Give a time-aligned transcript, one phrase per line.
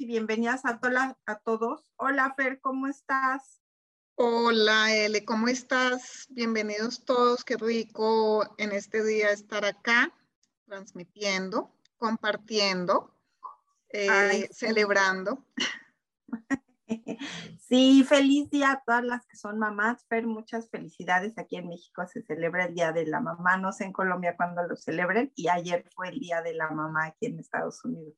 [0.00, 0.78] Y bienvenidas a,
[1.26, 1.90] a todos.
[1.96, 3.60] Hola Fer, ¿cómo estás?
[4.14, 6.26] Hola Ele, ¿cómo estás?
[6.30, 10.12] Bienvenidos todos, qué rico en este día estar acá,
[10.66, 13.12] transmitiendo, compartiendo,
[13.90, 15.44] eh, celebrando.
[17.58, 20.06] Sí, feliz día a todas las que son mamás.
[20.08, 21.36] Fer, muchas felicidades.
[21.36, 24.62] Aquí en México se celebra el Día de la Mamá, no sé en Colombia cuándo
[24.62, 28.16] lo celebren, y ayer fue el Día de la Mamá aquí en Estados Unidos.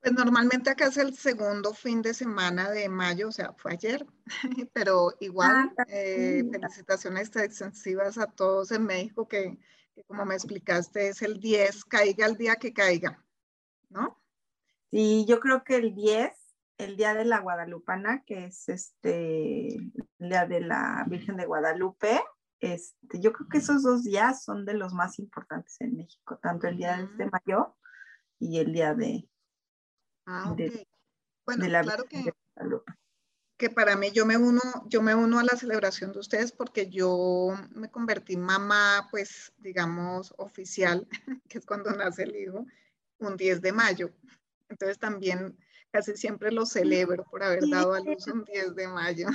[0.00, 4.06] Pues normalmente acá es el segundo fin de semana de mayo, o sea, fue ayer,
[4.72, 9.58] pero igual, ah, eh, felicitaciones extensivas a todos en México que,
[10.06, 13.22] como me explicaste es el 10, caiga el día que caiga,
[13.90, 14.18] ¿no?
[14.90, 16.32] Sí, yo creo que el 10,
[16.78, 22.20] el día de la Guadalupana, que es este, el día de la Virgen de Guadalupe,
[22.58, 26.68] este, yo creo que esos dos días son de los más importantes en México, tanto
[26.68, 27.76] el día de mayo
[28.38, 29.28] y el día de,
[30.32, 30.54] Ah,
[31.44, 32.32] bueno, claro que,
[33.56, 36.88] que para mí yo me uno, yo me uno a la celebración de ustedes porque
[36.88, 41.08] yo me convertí mamá, pues digamos, oficial,
[41.48, 42.64] que es cuando nace el hijo,
[43.18, 44.12] un 10 de mayo.
[44.68, 45.58] Entonces también
[45.90, 49.26] casi siempre lo celebro por haber dado a luz un 10 de mayo.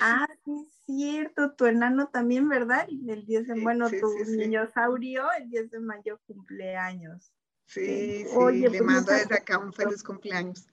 [0.00, 2.88] Ah, sí, es cierto, tu enano también, ¿verdad?
[2.88, 7.34] El 10 de, bueno, tu niño saurio, el 10 de mayo cumpleaños.
[7.68, 10.66] Sí, sí, le pues, mando desde acá un feliz cumpleaños.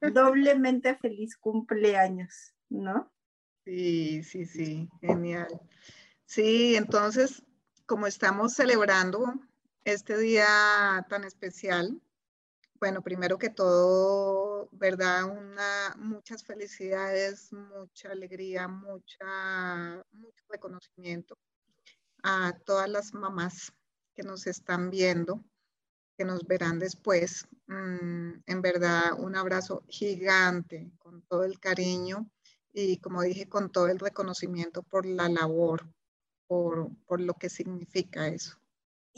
[0.00, 3.12] Doblemente feliz cumpleaños, ¿no?
[3.64, 5.60] Sí, sí, sí, genial.
[6.24, 7.42] Sí, entonces,
[7.84, 9.34] como estamos celebrando
[9.84, 12.00] este día tan especial,
[12.78, 15.24] bueno, primero que todo, ¿verdad?
[15.24, 21.36] Una, muchas felicidades, mucha alegría, mucha, mucho reconocimiento
[22.22, 23.72] a todas las mamás
[24.14, 25.42] que nos están viendo
[26.16, 27.46] que nos verán después.
[27.66, 32.30] Mm, en verdad, un abrazo gigante con todo el cariño
[32.72, 35.88] y, como dije, con todo el reconocimiento por la labor,
[36.46, 38.58] por, por lo que significa eso.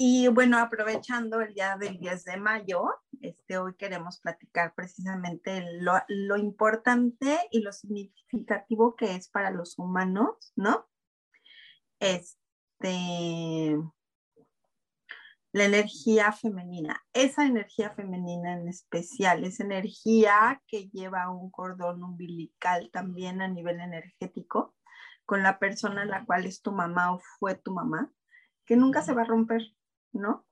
[0.01, 2.85] Y bueno, aprovechando el día del 10 de mayo,
[3.21, 9.77] este, hoy queremos platicar precisamente lo, lo, importante y lo significativo que es para los
[9.77, 10.89] humanos, ¿no?
[11.99, 13.77] Este,
[15.53, 17.03] la energía femenina.
[17.13, 23.81] Esa energía femenina en especial, esa energía que lleva un cordón umbilical también a nivel
[23.81, 24.75] energético
[25.25, 28.13] con la persona en la cual es tu mamá o fue tu mamá,
[28.65, 29.63] que nunca se va a romper,
[30.13, 30.47] ¿no?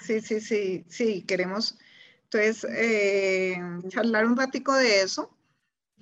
[0.00, 1.78] Sí, sí, sí, sí, queremos
[2.26, 3.56] entonces eh,
[3.88, 5.32] charlar un ratico de eso.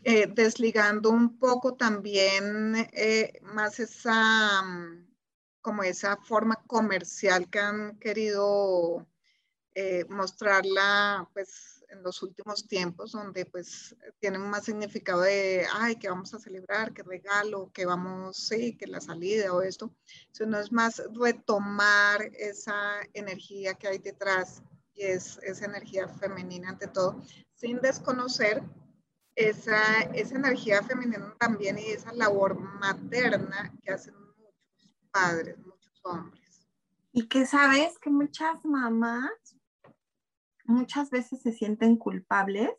[0.07, 4.63] Eh, desligando un poco también eh, más esa,
[5.65, 9.09] como esa forma comercial que han querido
[9.75, 16.11] eh, mostrarla pues en los últimos tiempos, donde pues tienen más significado de, ay, que
[16.11, 19.91] vamos a celebrar, que regalo, que vamos, sí, que la salida o esto,
[20.31, 26.69] eso no es más retomar esa energía que hay detrás y es esa energía femenina
[26.69, 27.23] ante todo,
[27.55, 28.63] sin desconocer
[29.35, 34.24] esa, esa energía femenina también y esa labor materna que hacen
[35.15, 36.67] padres, muchos hombres.
[37.13, 39.31] Y que sabes que muchas mamás
[40.65, 42.73] muchas veces se sienten culpables,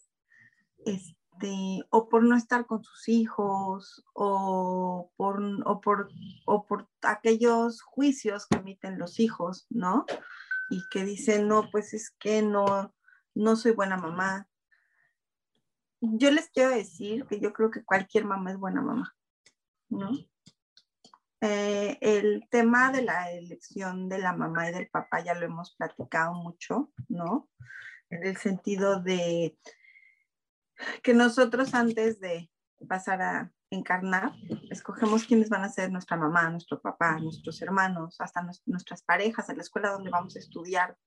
[0.86, 6.10] este, o por no estar con sus hijos, o por, o por,
[6.46, 10.06] o por aquellos juicios que emiten los hijos, ¿no?
[10.70, 12.94] Y que dicen, no, pues es que no,
[13.34, 14.50] no soy buena mamá.
[16.02, 19.16] Yo les quiero decir que yo creo que cualquier mamá es buena mamá,
[19.90, 20.12] ¿no?
[21.48, 25.76] Eh, el tema de la elección de la mamá y del papá ya lo hemos
[25.76, 27.52] platicado mucho, ¿no?
[28.10, 29.56] En el sentido de
[31.04, 32.50] que nosotros antes de
[32.90, 34.32] pasar a encarnar,
[34.72, 39.58] escogemos quiénes van a ser nuestra mamá, nuestro papá, nuestros hermanos, hasta nuestras parejas, en
[39.58, 40.98] la escuela donde vamos a estudiar,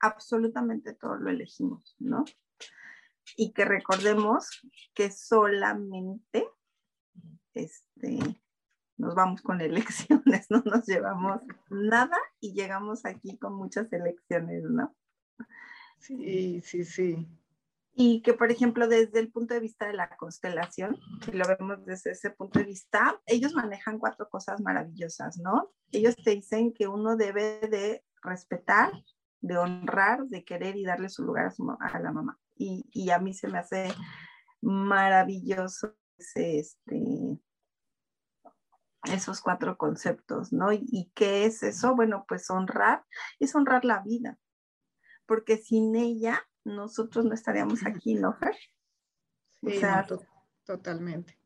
[0.00, 2.24] absolutamente todo lo elegimos, ¿no?
[3.36, 4.60] Y que recordemos
[4.92, 6.48] que solamente
[7.54, 8.43] este,
[8.96, 14.94] nos vamos con elecciones, no nos llevamos nada y llegamos aquí con muchas elecciones, ¿no?
[15.98, 17.28] Sí, sí, sí.
[17.96, 21.84] Y que, por ejemplo, desde el punto de vista de la constelación, si lo vemos
[21.86, 25.70] desde ese punto de vista, ellos manejan cuatro cosas maravillosas, ¿no?
[25.92, 28.92] Ellos te dicen que uno debe de respetar,
[29.40, 32.38] de honrar, de querer y darle su lugar a, su, a la mamá.
[32.56, 33.92] Y, y, a mí se me hace
[34.60, 37.38] maravilloso ese, este,
[39.12, 40.72] esos cuatro conceptos, ¿no?
[40.72, 41.94] ¿Y, ¿Y qué es eso?
[41.94, 43.04] Bueno, pues honrar
[43.38, 44.38] es honrar la vida,
[45.26, 48.56] porque sin ella nosotros no estaríamos aquí, ¿no, Fer?
[49.60, 50.06] Sí, o sea,
[50.64, 51.38] totalmente.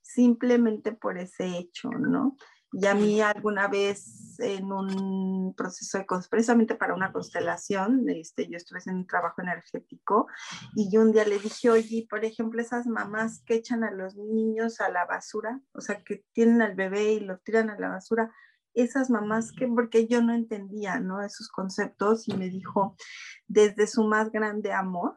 [0.00, 2.36] Simplemente por ese hecho, ¿no?
[2.72, 8.56] Y a mí alguna vez en un proceso de, precisamente para una constelación, este, yo
[8.56, 10.26] estuve en un trabajo energético
[10.74, 14.16] y yo un día le dije, oye, por ejemplo, esas mamás que echan a los
[14.16, 17.88] niños a la basura, o sea, que tienen al bebé y lo tiran a la
[17.88, 18.32] basura,
[18.74, 21.22] esas mamás que, porque yo no entendía, ¿no?
[21.22, 22.94] Esos conceptos y me dijo,
[23.46, 25.16] desde su más grande amor,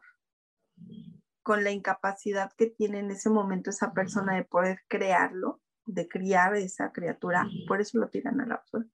[1.42, 5.60] con la incapacidad que tiene en ese momento esa persona de poder crearlo,
[5.92, 8.86] de criar esa criatura, por eso lo tiran a la basura.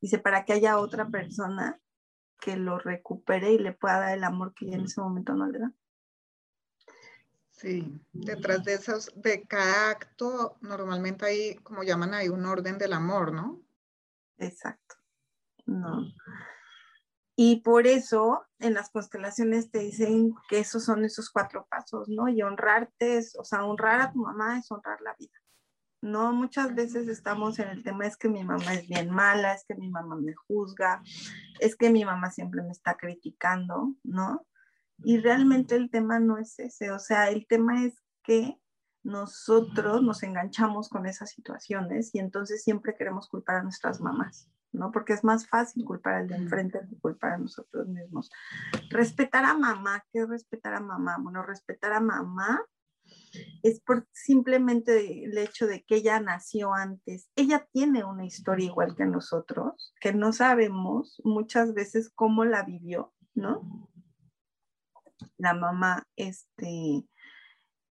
[0.00, 1.80] Dice, para que haya otra persona
[2.40, 5.46] que lo recupere y le pueda dar el amor que ya en ese momento no
[5.46, 5.72] le da.
[7.50, 12.92] Sí, detrás de esos, de cada acto, normalmente hay, como llaman ahí, un orden del
[12.92, 13.62] amor, ¿no?
[14.38, 14.96] Exacto.
[15.66, 16.12] No.
[17.36, 22.28] Y por eso en las constelaciones te dicen que esos son esos cuatro pasos, ¿no?
[22.28, 25.41] Y honrarte, es, o sea, honrar a tu mamá es honrar la vida.
[26.02, 29.64] No, muchas veces estamos en el tema es que mi mamá es bien mala, es
[29.64, 31.00] que mi mamá me juzga,
[31.60, 34.44] es que mi mamá siempre me está criticando, ¿no?
[35.04, 37.94] Y realmente el tema no es ese, o sea, el tema es
[38.24, 38.58] que
[39.04, 44.90] nosotros nos enganchamos con esas situaciones y entonces siempre queremos culpar a nuestras mamás, ¿no?
[44.90, 48.28] Porque es más fácil culpar al de enfrente que culpar a nosotros mismos.
[48.90, 51.18] Respetar a mamá, ¿qué es respetar a mamá?
[51.20, 52.60] Bueno, respetar a mamá
[53.62, 57.28] es por simplemente el hecho de que ella nació antes.
[57.36, 63.12] Ella tiene una historia igual que nosotros, que no sabemos muchas veces cómo la vivió,
[63.34, 63.88] ¿no?
[65.38, 67.06] La mamá, este,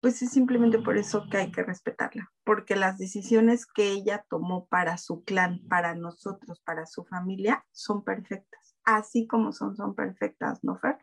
[0.00, 4.66] pues es simplemente por eso que hay que respetarla, porque las decisiones que ella tomó
[4.66, 10.62] para su clan, para nosotros, para su familia, son perfectas, así como son, son perfectas,
[10.62, 10.98] ¿no, Fer?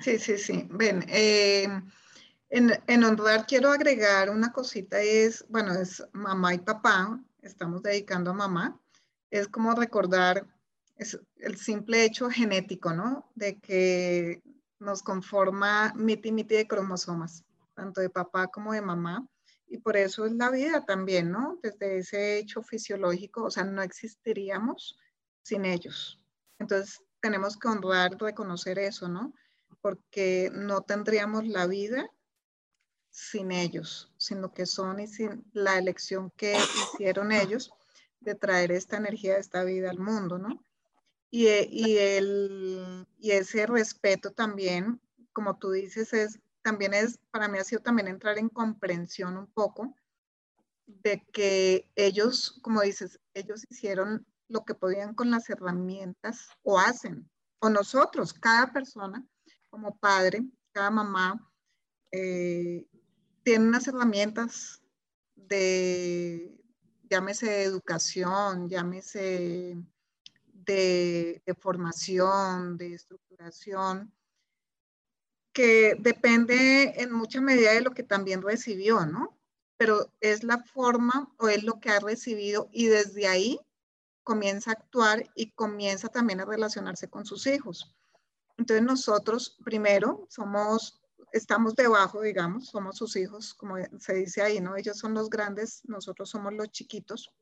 [0.00, 0.68] Sí, sí, sí.
[0.70, 1.68] Ven, eh,
[2.50, 8.30] en, en, honrar quiero agregar una cosita, es, bueno, es mamá y papá, estamos dedicando
[8.30, 8.80] a mamá,
[9.30, 10.46] es como recordar
[10.98, 13.30] es el simple hecho genético, ¿no?
[13.34, 14.42] De que
[14.80, 19.26] nos conforma miti miti de cromosomas, tanto de papá como de mamá,
[19.68, 21.58] y por eso es la vida también, ¿no?
[21.62, 24.98] Desde ese hecho fisiológico, o sea, no existiríamos
[25.42, 26.20] sin ellos.
[26.58, 29.32] Entonces, tenemos que honrar, reconocer eso, ¿no?
[29.80, 32.10] Porque no tendríamos la vida
[33.18, 37.72] sin ellos, sino que son y sin la elección que hicieron ellos
[38.20, 40.64] de traer esta energía de esta vida al mundo, ¿no?
[41.28, 45.00] Y, eh, y, el, y ese respeto también,
[45.32, 49.48] como tú dices, es, también es, para mí ha sido también entrar en comprensión un
[49.48, 49.96] poco
[50.86, 57.28] de que ellos, como dices, ellos hicieron lo que podían con las herramientas o hacen,
[57.58, 59.26] o nosotros, cada persona,
[59.70, 61.44] como padre, cada mamá,
[62.12, 62.86] eh,
[63.48, 64.82] tiene unas herramientas
[65.34, 66.54] de,
[67.08, 69.82] llámese educación, llámese
[70.52, 74.12] de, formación, de estructuración,
[75.54, 79.40] que depende en mucha medida de lo que también recibió, ¿no?
[79.78, 83.58] Pero es la forma o es lo que ha recibido y desde ahí
[84.24, 87.96] comienza a actuar y comienza también a relacionarse con sus hijos.
[88.58, 91.00] Entonces nosotros primero somos
[91.32, 94.76] estamos debajo, digamos, somos sus hijos, como se dice ahí, ¿no?
[94.76, 97.32] Ellos son los grandes, nosotros somos los chiquitos,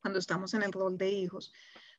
[0.00, 1.52] cuando estamos en el rol de hijos,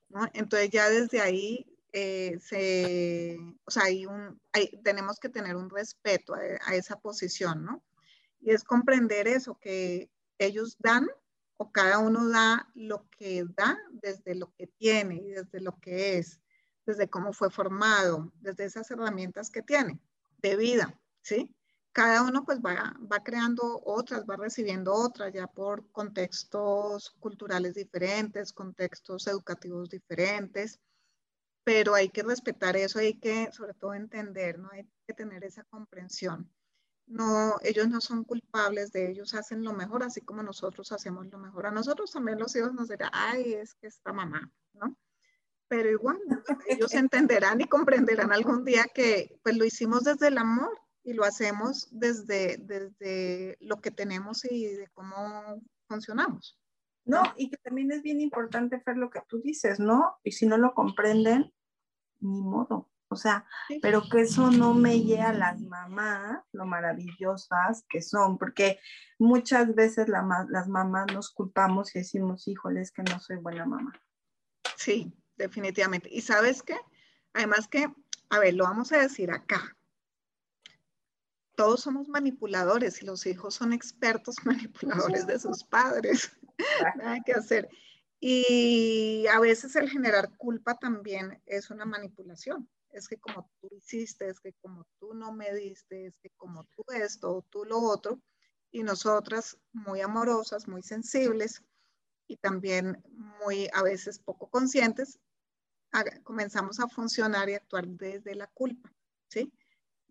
[0.10, 0.28] ¿no?
[0.34, 4.39] Entonces ya desde ahí, eh, se, o sea, hay un,
[4.84, 7.84] tenemos que tener un respeto a, a esa posición, ¿no?
[8.42, 11.08] Y es comprender eso, que ellos dan
[11.58, 16.18] o cada uno da lo que da desde lo que tiene y desde lo que
[16.18, 16.39] es,
[16.86, 20.00] desde cómo fue formado, desde esas herramientas que tiene
[20.41, 21.55] de vida, ¿sí?
[21.91, 28.53] cada uno pues va, va creando otras, va recibiendo otras ya por contextos culturales diferentes,
[28.53, 30.79] contextos educativos diferentes,
[31.63, 34.69] pero hay que respetar eso, hay que sobre todo entender, ¿no?
[34.72, 36.50] Hay que tener esa comprensión.
[37.05, 41.39] No, ellos no son culpables de ellos, hacen lo mejor, así como nosotros hacemos lo
[41.39, 41.65] mejor.
[41.65, 44.51] A nosotros también los hijos nos dirán, ay, es que esta mamá.
[45.70, 46.18] Pero igual,
[46.68, 51.24] ellos entenderán y comprenderán algún día que pues lo hicimos desde el amor, y lo
[51.24, 56.60] hacemos desde, desde lo que tenemos y de cómo funcionamos.
[57.06, 60.18] No, y que también es bien importante ver lo que tú dices, ¿no?
[60.24, 61.52] Y si no lo comprenden,
[62.20, 62.92] ni modo.
[63.08, 63.48] O sea,
[63.82, 68.80] pero que eso no me lleve a las mamás, lo maravillosas que son, porque
[69.18, 73.94] muchas veces las mamás nos culpamos y decimos, híjole, es que no soy buena mamá.
[74.76, 76.10] Sí, definitivamente.
[76.12, 76.77] Y sabes qué?
[77.34, 77.88] Además que,
[78.29, 79.75] a ver, lo vamos a decir acá,
[81.55, 86.31] todos somos manipuladores y los hijos son expertos manipuladores de sus padres.
[86.98, 87.67] Nada que hacer.
[88.22, 92.69] Y a veces el generar culpa también es una manipulación.
[92.91, 96.65] Es que como tú hiciste, es que como tú no me diste, es que como
[96.75, 98.22] tú esto o tú lo otro.
[98.72, 101.63] Y nosotras muy amorosas, muy sensibles
[102.27, 103.03] y también
[103.43, 105.19] muy a veces poco conscientes,
[106.24, 108.91] comenzamos a funcionar y actuar desde la culpa,
[109.27, 109.51] ¿sí?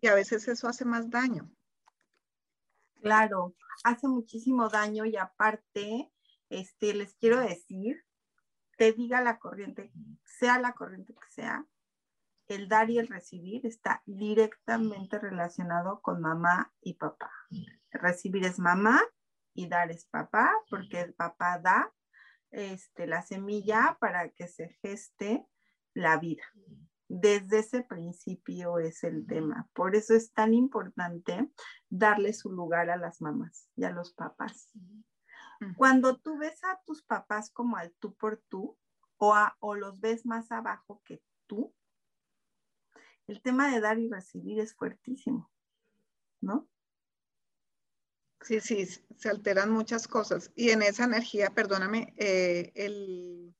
[0.01, 1.49] y a veces eso hace más daño.
[3.01, 6.11] Claro, hace muchísimo daño y aparte,
[6.49, 8.03] este, les quiero decir,
[8.77, 9.91] te diga la corriente,
[10.23, 11.65] sea la corriente que sea,
[12.47, 17.31] el dar y el recibir está directamente relacionado con mamá y papá.
[17.91, 19.01] Recibir es mamá
[19.53, 21.93] y dar es papá, porque el papá da
[22.51, 25.45] este, la semilla para que se geste
[25.99, 26.43] la vida
[27.09, 29.67] desde ese principio es el tema.
[29.73, 31.51] Por eso es tan importante
[31.89, 34.71] darle su lugar a las mamás y a los papás.
[35.75, 38.77] Cuando tú ves a tus papás como al tú por tú
[39.17, 41.73] o, o los ves más abajo que tú,
[43.27, 45.51] el tema de dar y recibir es fuertísimo,
[46.39, 46.69] ¿no?
[48.41, 50.51] Sí, sí, se alteran muchas cosas.
[50.55, 53.53] Y en esa energía, perdóname, eh, el,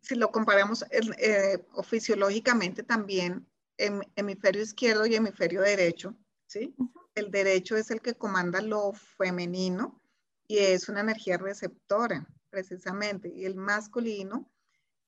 [0.00, 3.46] si lo comparamos eh, o fisiológicamente también,
[3.78, 6.16] hemisferio izquierdo y hemisferio derecho,
[6.46, 6.74] ¿sí?
[7.14, 10.00] El derecho es el que comanda lo femenino
[10.46, 14.50] y es una energía receptora, precisamente, y el masculino,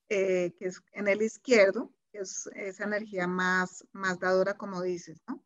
[0.08, 5.44] eh, que es en el izquierdo, es esa energía más, más dadora, como dices, ¿no?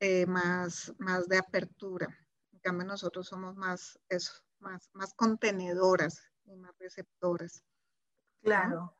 [0.00, 2.06] Eh, más, más de apertura.
[2.52, 7.62] En cambio, nosotros somos más, eso, más, más contenedoras y más receptoras.
[8.46, 8.96] Claro.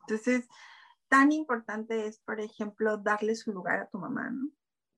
[0.00, 0.48] Entonces,
[1.08, 4.50] tan importante es, por ejemplo, darle su lugar a tu mamá, ¿no?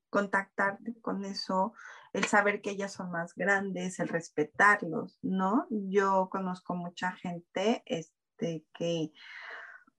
[0.09, 1.75] Contactarte con eso,
[2.15, 5.67] el saber que ellas son más grandes, el respetarlos, ¿no?
[5.69, 9.13] Yo conozco mucha gente este, que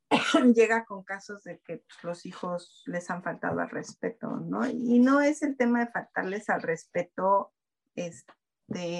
[0.55, 4.67] llega con casos de que pues, los hijos les han faltado al respeto, ¿no?
[4.67, 7.53] Y no es el tema de faltarles al respeto
[7.93, 8.33] este,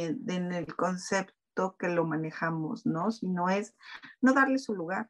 [0.06, 1.39] en el concepto
[1.78, 3.12] que lo manejamos, ¿no?
[3.12, 3.76] Sino es
[4.22, 5.10] no darle su lugar.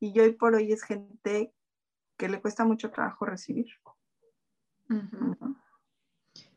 [0.00, 1.54] Y hoy por hoy es gente
[2.16, 3.66] que le cuesta mucho trabajo recibir.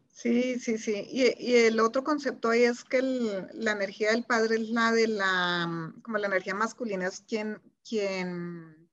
[0.10, 1.06] Sí, sí, sí.
[1.10, 5.94] Y, el otro concepto ahí es que la energía del padre es la de la,
[6.04, 8.90] como la energía masculina es quien, quien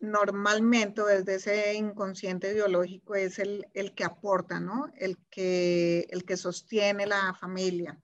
[0.00, 4.90] normalmente desde ese inconsciente biológico es el, el, que aporta, ¿no?
[4.96, 8.00] El que, el que sostiene la familia.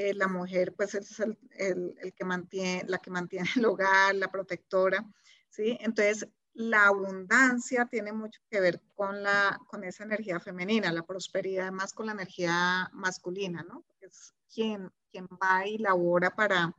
[0.00, 4.30] Eh, la mujer pues es el, el, que mantiene, la que mantiene el hogar, la
[4.30, 5.04] protectora,
[5.50, 5.76] ¿sí?
[5.80, 11.72] Entonces, la abundancia tiene mucho que ver con, la, con esa energía femenina, la prosperidad
[11.72, 13.84] más con la energía masculina, ¿no?
[13.98, 16.72] Es quien, quien va y labora para,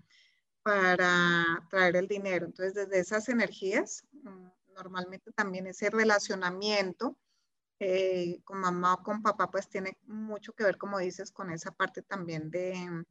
[0.63, 2.45] para traer el dinero.
[2.45, 7.17] Entonces, desde esas energías, mm, normalmente también ese relacionamiento
[7.79, 11.71] eh, con mamá o con papá, pues tiene mucho que ver, como dices, con esa
[11.71, 13.05] parte también de,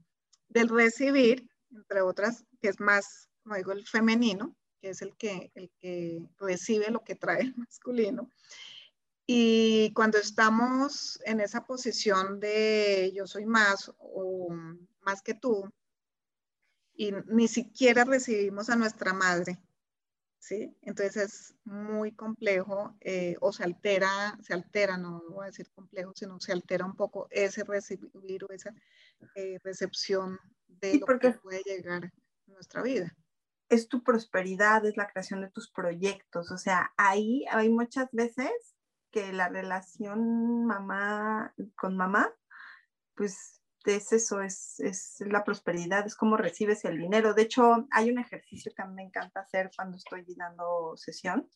[0.48, 5.50] del recibir, entre otras, que es más, como digo, el femenino, que es el que,
[5.54, 8.30] el que recibe lo que trae el masculino.
[9.26, 14.48] Y cuando estamos en esa posición de yo soy más o
[15.00, 15.70] más que tú,
[16.94, 19.58] y ni siquiera recibimos a nuestra madre,
[20.38, 20.76] ¿sí?
[20.82, 26.12] Entonces es muy complejo eh, o se altera, se altera, no voy a decir complejo,
[26.14, 28.72] sino se altera un poco ese recibir o esa
[29.34, 32.12] eh, recepción de lo que puede llegar a
[32.46, 33.14] nuestra vida.
[33.68, 38.50] Es tu prosperidad, es la creación de tus proyectos, o sea, ahí hay muchas veces
[39.10, 42.32] que la relación mamá con mamá,
[43.14, 43.57] pues
[43.96, 47.34] es eso, es, es la prosperidad, es cómo recibes el dinero.
[47.34, 51.48] De hecho, hay un ejercicio que me encanta hacer cuando estoy dando sesión,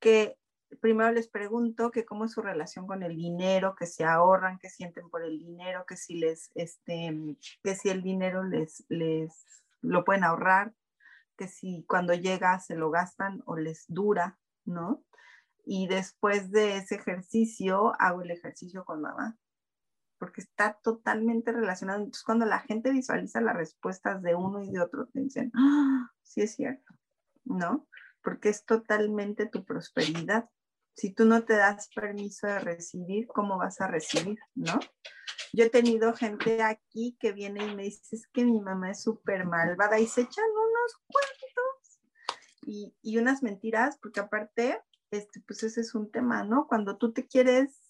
[0.00, 0.38] que
[0.80, 4.68] primero les pregunto que cómo es su relación con el dinero, que se ahorran, que
[4.68, 9.32] sienten por el dinero, que si les, este, que si el dinero les, les
[9.80, 10.74] lo pueden ahorrar,
[11.36, 15.04] que si cuando llega se lo gastan o les dura, ¿no?
[15.64, 19.36] Y después de ese ejercicio hago el ejercicio con mamá,
[20.18, 21.98] porque está totalmente relacionado.
[21.98, 26.10] Entonces, cuando la gente visualiza las respuestas de uno y de otro, dicen, ¡Ah!
[26.22, 26.94] sí es cierto,
[27.44, 27.88] ¿no?
[28.22, 30.48] Porque es totalmente tu prosperidad.
[30.94, 34.78] Si tú no te das permiso de recibir, ¿cómo vas a recibir, no?
[35.52, 39.02] Yo he tenido gente aquí que viene y me dice, es que mi mamá es
[39.02, 42.00] súper malvada y se echan unos cuentos
[42.62, 44.80] y, y unas mentiras, porque aparte,
[45.10, 46.66] este, pues ese es un tema, ¿no?
[46.66, 47.85] Cuando tú te quieres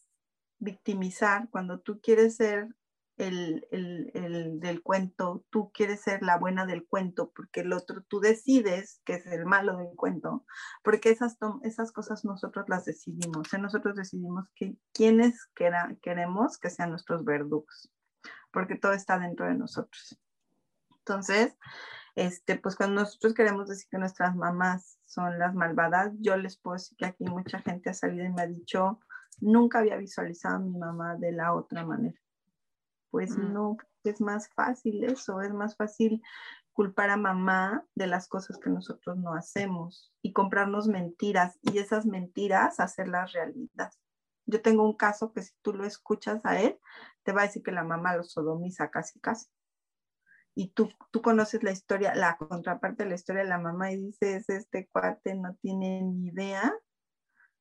[0.58, 2.68] victimizar, cuando tú quieres ser
[3.16, 8.02] el, el, el, del cuento, tú quieres ser la buena del cuento, porque el otro
[8.02, 10.44] tú decides que es el malo del cuento,
[10.82, 13.58] porque esas, esas cosas nosotros las decidimos, ¿eh?
[13.58, 15.46] nosotros decidimos que quienes
[16.02, 17.90] queremos que sean nuestros verdugos,
[18.50, 20.18] porque todo está dentro de nosotros.
[20.98, 21.56] Entonces,
[22.16, 26.75] este, pues cuando nosotros queremos decir que nuestras mamás son las malvadas, yo les puedo
[26.75, 29.00] decir que aquí mucha gente ha salido y me ha dicho,
[29.38, 32.21] nunca había visualizado a mi mamá de la otra manera
[33.16, 33.52] pues mm.
[33.52, 36.23] no, es más fácil eso, es más fácil
[36.75, 42.05] culpar a mamá de las cosas que nosotros no hacemos y comprarnos mentiras y esas
[42.05, 43.90] mentiras hacerlas realidad.
[44.45, 46.78] Yo tengo un caso que si tú lo escuchas a él,
[47.23, 49.47] te va a decir que la mamá lo sodomiza casi casi.
[50.55, 53.97] Y tú, tú conoces la historia, la contraparte de la historia de la mamá y
[53.97, 56.73] dices, este cuate no tiene ni idea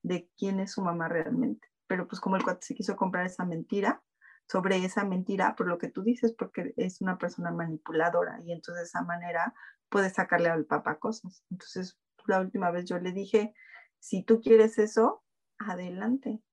[0.06, 1.68] de quién es su mamá realmente.
[1.88, 4.04] Pero pues como el cuate se quiso comprar esa mentira,
[4.48, 8.84] sobre esa mentira por lo que tú dices, porque es una persona manipuladora y entonces
[8.84, 9.56] de esa manera
[9.90, 11.44] puedes sacarle al papá cosas.
[11.50, 13.56] Entonces, la última vez yo le dije,
[14.00, 15.24] si tú quieres eso,
[15.58, 16.44] adelante,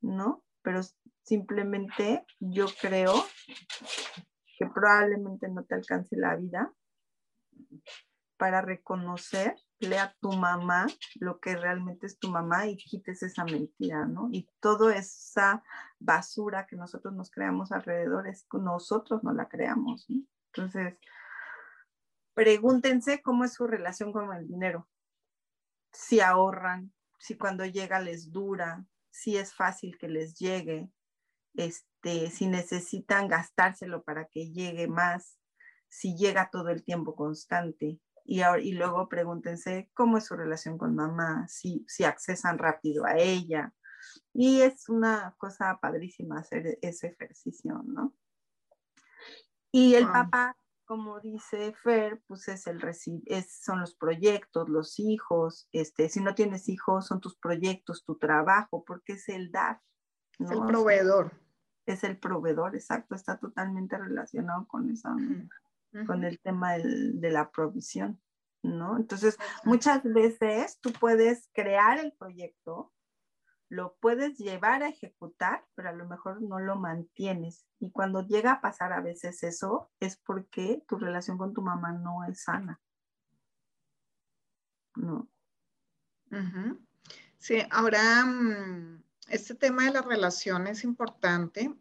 [0.00, 0.42] ¿no?
[0.62, 0.80] Pero
[1.22, 3.12] simplemente yo creo
[4.58, 6.72] que probablemente no te alcance la vida
[8.38, 9.56] para reconocer
[9.98, 14.28] a tu mamá lo que realmente es tu mamá y quites esa mentira, ¿no?
[14.30, 15.62] Y toda esa
[15.98, 20.22] basura que nosotros nos creamos alrededor es nosotros no la creamos, ¿no?
[20.54, 20.96] Entonces,
[22.34, 24.88] pregúntense cómo es su relación con el dinero.
[25.92, 30.90] Si ahorran, si cuando llega les dura, si es fácil que les llegue,
[31.54, 35.38] este, si necesitan gastárselo para que llegue más,
[35.88, 38.00] si llega todo el tiempo constante,
[38.32, 43.18] y, y luego pregúntense cómo es su relación con mamá, si, si accesan rápido a
[43.18, 43.74] ella.
[44.32, 48.14] Y es una cosa padrísima hacer ese ejercicio, ¿no?
[49.70, 52.82] Y el papá, como dice Fer, pues es el
[53.26, 58.16] es, son los proyectos, los hijos, este, si no tienes hijos, son tus proyectos, tu
[58.16, 59.82] trabajo, porque es el dar.
[60.38, 61.32] Es el proveedor.
[61.84, 64.90] Es el proveedor, exacto, está totalmente relacionado con
[66.06, 68.20] con el tema de la provisión,
[68.62, 68.96] ¿no?
[68.96, 72.92] Entonces, muchas veces tú puedes crear el proyecto,
[73.68, 77.66] lo puedes llevar a ejecutar, pero a lo mejor no lo mantienes.
[77.78, 81.92] Y cuando llega a pasar a veces eso, es porque tu relación con tu mamá
[81.92, 82.80] no es sana.
[84.96, 85.28] ¿No?
[87.38, 91.74] Sí, ahora mm, este tema de la relación es importante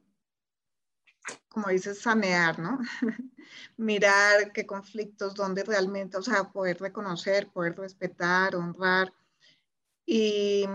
[1.49, 2.79] como dices, sanear, ¿no?
[3.77, 9.13] Mirar qué conflictos, dónde realmente, o sea, poder reconocer, poder respetar, honrar
[10.05, 10.65] y,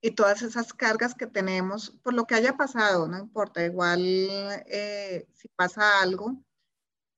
[0.00, 5.26] y todas esas cargas que tenemos por lo que haya pasado, no importa, igual eh,
[5.34, 6.36] si pasa algo,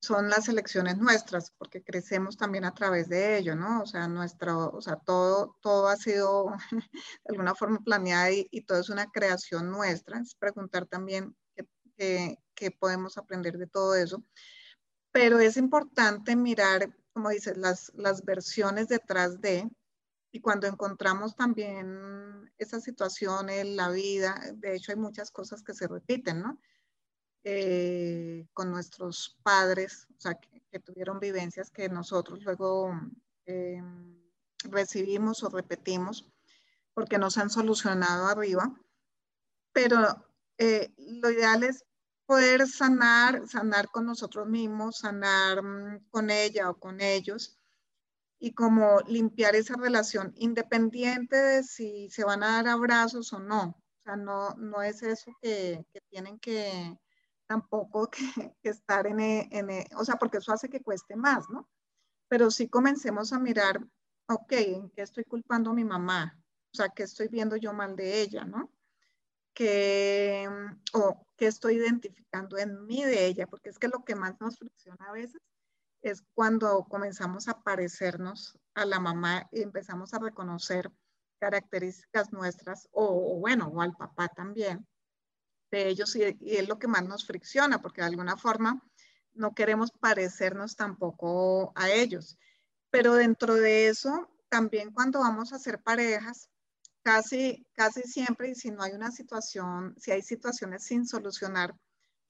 [0.01, 3.81] son las elecciones nuestras, porque crecemos también a través de ello, ¿no?
[3.81, 6.53] O sea, nuestro, o sea, todo, todo ha sido
[6.91, 10.19] de alguna forma planeado y, y todo es una creación nuestra.
[10.19, 11.35] Es preguntar también
[11.99, 14.23] qué, que podemos aprender de todo eso.
[15.11, 19.69] Pero es importante mirar, como dices, las, las versiones detrás de,
[20.31, 25.87] y cuando encontramos también esas situaciones, la vida, de hecho hay muchas cosas que se
[25.87, 26.59] repiten, ¿no?
[27.43, 32.91] Eh, con nuestros padres, o sea, que, tuvieron vivencias que nosotros luego
[33.47, 33.81] eh,
[34.65, 36.29] recibimos o repetimos
[36.93, 38.71] porque nos han solucionado arriba.
[39.73, 39.97] Pero
[40.57, 41.85] eh, lo ideal es
[42.29, 47.57] poder sanar, sanar con nosotros mismos, sanar mm, con ella o con ellos
[48.37, 53.81] y como limpiar esa relación independiente de si se van a dar abrazos o no,
[54.03, 56.99] sea, no, no es eso que, que tienen que
[57.47, 58.11] tampoco
[58.61, 61.67] que, estar en, e, en, e, o sea, porque eso hace que cueste más, ¿no?
[62.27, 63.83] Pero sí comencemos a mirar,
[64.27, 66.39] ok, ¿en qué estoy culpando a mi mamá?
[66.71, 68.71] O sea, ¿qué estoy viendo yo mal de ella, ¿no?
[69.53, 70.47] Que,
[70.93, 74.57] o qué estoy identificando en mí de ella, porque es que lo que más nos
[74.57, 75.41] fricciona a veces
[76.01, 80.91] es cuando comenzamos a parecernos a la mamá y empezamos a reconocer
[81.39, 84.87] características nuestras o, bueno, o al papá también
[85.71, 88.81] de ellos y, es lo que más nos fricciona porque de alguna forma
[89.33, 92.37] no queremos parecernos tampoco a ellos.
[92.91, 96.49] Pero dentro de eso, también cuando vamos a hacer parejas,
[97.03, 101.75] casi, casi siempre, y si no hay una situación, si hay situaciones sin solucionar,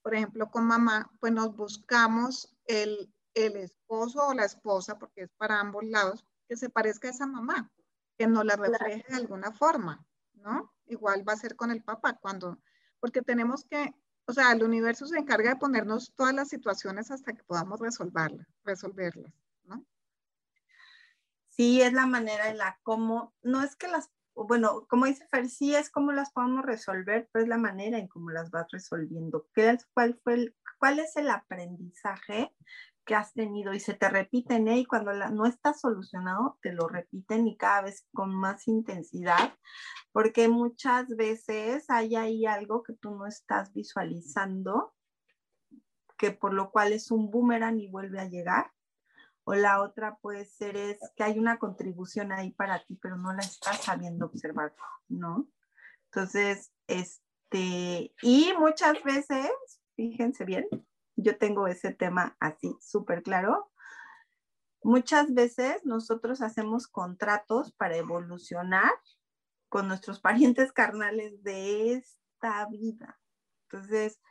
[0.01, 5.31] por ejemplo, con mamá, pues nos buscamos el, el esposo o la esposa, porque es
[5.37, 7.71] para ambos lados, que se parezca a esa mamá
[8.19, 10.73] que no la refleje de alguna forma, ¿no?
[10.87, 12.59] Igual va a ser con el papá cuando,
[12.99, 17.31] porque tenemos que, o sea, el universo se encarga de ponernos todas las situaciones hasta
[17.31, 19.85] que podamos resolverlas, resolverlas, ¿no?
[21.47, 24.09] Sí, es la manera en la como, no es que las,
[24.47, 28.07] bueno, como dice Fer, sí es como las podemos resolver, pero es la manera en
[28.07, 29.47] cómo las vas resolviendo.
[29.93, 32.53] ¿Cuál, fue el, ¿Cuál es el aprendizaje
[33.09, 34.77] que has tenido y se te repiten, ¿eh?
[34.77, 39.57] y cuando no está solucionado, te lo repiten y cada vez con más intensidad,
[40.11, 44.93] porque muchas veces hay ahí algo que tú no estás visualizando,
[46.19, 48.71] que por lo cual es un boomerang y vuelve a llegar.
[49.49, 53.33] O la otra puede ser es que hay una contribución ahí para ti, pero no
[53.33, 54.75] la estás sabiendo observar,
[55.07, 55.49] ¿no?
[56.05, 59.49] Entonces, este, y muchas veces,
[59.95, 60.67] fíjense bien,
[61.15, 63.71] yo tengo ese tema así súper claro.
[64.83, 68.93] Muchas veces nosotros hacemos contratos para evolucionar
[69.67, 73.19] con nuestros parientes carnales de esta vida.
[73.63, 74.21] Entonces,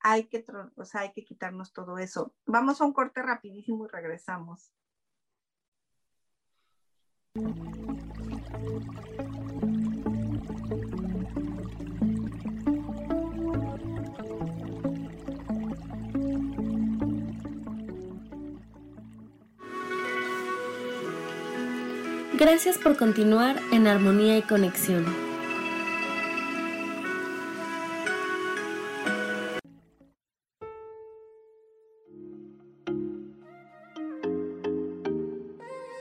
[0.00, 0.44] hay que,
[0.76, 2.34] o sea, hay que quitarnos todo eso.
[2.46, 4.72] Vamos a un corte rapidísimo y regresamos.
[22.38, 25.29] Gracias por continuar en armonía y conexión.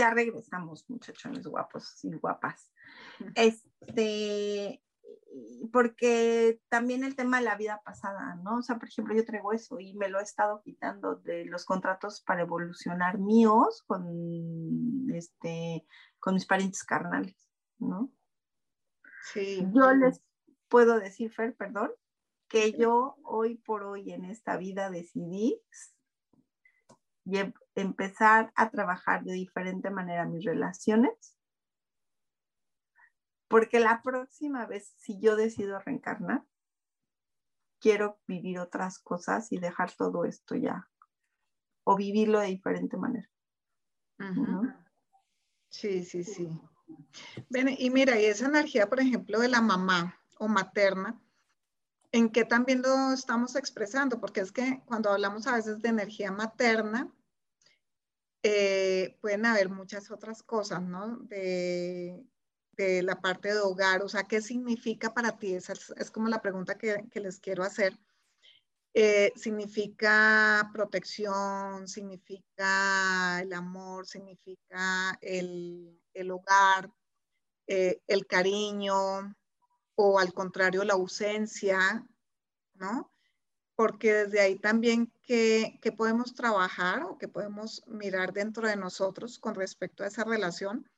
[0.00, 2.72] Ya regresamos, muchachones guapos y guapas.
[3.34, 4.82] Este,
[5.70, 8.58] porque también el tema de la vida pasada, ¿no?
[8.58, 11.66] O sea, por ejemplo, yo traigo eso y me lo he estado quitando de los
[11.66, 15.86] contratos para evolucionar míos con, este,
[16.18, 17.36] con mis parientes carnales,
[17.78, 18.10] ¿no?
[19.34, 19.68] Sí.
[19.74, 20.22] Yo les
[20.68, 21.90] puedo decir, Fer, perdón,
[22.48, 25.60] que yo hoy por hoy en esta vida decidí
[27.74, 31.36] empezar a trabajar de diferente manera mis relaciones
[33.50, 36.44] porque la próxima vez, si yo decido reencarnar,
[37.80, 40.88] quiero vivir otras cosas y dejar todo esto ya.
[41.82, 43.28] O vivirlo de diferente manera.
[45.68, 46.48] Sí, sí, sí.
[47.78, 51.20] y mira, y esa energía, por ejemplo, de la mamá o materna,
[52.12, 54.20] ¿en qué también lo estamos expresando?
[54.20, 57.12] Porque es que cuando hablamos a veces de energía materna,
[58.42, 61.18] eh, pueden haber muchas otras cosas, ¿no?
[61.18, 62.24] De
[63.02, 65.54] la parte de hogar, o sea, ¿qué significa para ti?
[65.54, 67.98] Esa es, como la pregunta que, les quiero hacer.
[68.94, 76.90] Eh, significa protección, significa el amor, significa el, hogar,
[77.66, 79.36] eh, el cariño
[80.02, 82.06] o al contrario la ausencia,
[82.74, 83.12] ¿no?
[83.76, 89.38] Porque desde ahí también que, que podemos trabajar o que podemos mirar dentro de nosotros
[89.38, 90.88] con respecto a esa relación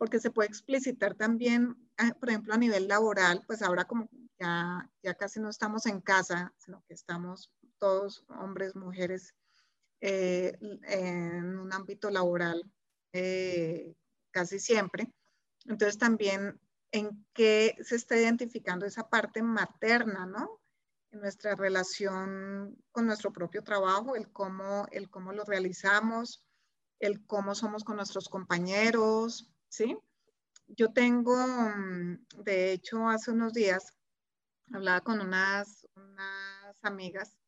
[0.00, 4.90] porque se puede explicitar también, ah, por ejemplo, a nivel laboral, pues ahora como ya,
[5.02, 9.34] ya casi no estamos en casa, sino que estamos todos, hombres, mujeres,
[10.00, 12.64] eh, en un ámbito laboral
[13.12, 13.94] eh,
[14.30, 15.12] casi siempre.
[15.66, 16.58] Entonces también
[16.92, 20.60] en qué se está identificando esa parte materna, ¿no?
[21.12, 26.44] En nuestra relación con nuestro propio trabajo, el cómo, el cómo lo realizamos,
[26.98, 29.96] el cómo somos con nuestros compañeros, ¿sí?
[30.68, 33.94] Yo tengo, mm, de hecho, hace unos días
[34.72, 37.39] hablaba con unas, unas amigas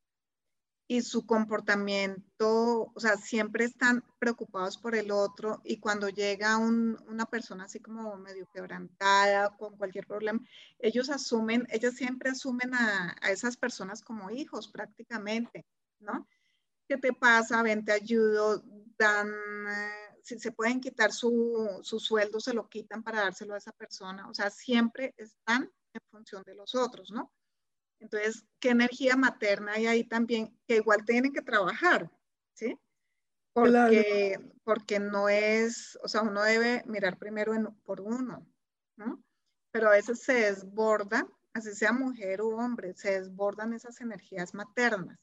[0.87, 7.25] y su comportamiento, o sea, siempre están preocupados por el otro y cuando llega una
[7.25, 10.39] persona así como medio quebrantada, con cualquier problema,
[10.79, 15.65] ellos asumen, ellas siempre asumen a, esas personas como hijos prácticamente,
[15.99, 16.27] ¿no?
[16.87, 17.63] ¿Qué te pasa?
[17.63, 18.63] Ven, te ayudo,
[18.97, 19.29] dan...
[19.29, 24.29] Eh, si se pueden quitar su, sueldo, se lo quitan para dárselo a esa persona.
[24.29, 27.31] O sea, siempre están en función de los otros, ¿no?
[27.99, 30.57] Entonces, ¿qué energía materna hay ahí también?
[30.67, 32.11] Que igual tienen que trabajar,
[32.53, 32.77] ¿sí?
[33.53, 37.53] Porque, porque no es, o sea, uno debe mirar primero
[37.83, 38.45] por uno,
[38.97, 39.23] ¿no?
[39.71, 45.19] Pero a veces se desborda, así sea mujer o hombre, se desbordan esas energías maternas,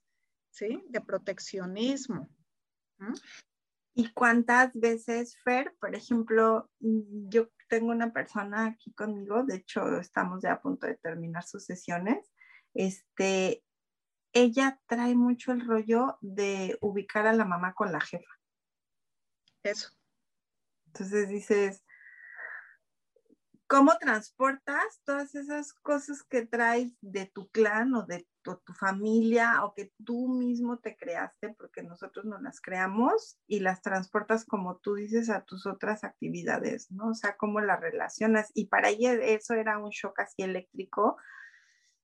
[0.50, 0.84] ¿sí?
[0.88, 2.28] De proteccionismo.
[2.98, 3.12] ¿no?
[3.94, 10.42] ¿Y cuántas veces, Fer, por ejemplo, yo tengo una persona aquí conmigo, de hecho estamos
[10.42, 12.29] ya a punto de terminar sus sesiones,
[12.74, 13.64] este,
[14.32, 18.30] ella trae mucho el rollo de ubicar a la mamá con la jefa.
[19.62, 19.90] Eso.
[20.86, 21.84] Entonces dices,
[23.66, 29.74] ¿cómo transportas todas esas cosas que traes de tu clan o de tu, familia o
[29.74, 34.94] que tú mismo te creaste, porque nosotros no las creamos y las transportas como tú
[34.94, 37.10] dices a tus otras actividades, ¿no?
[37.10, 38.50] O sea, cómo las relacionas.
[38.54, 41.16] Y para ella eso era un shock así eléctrico.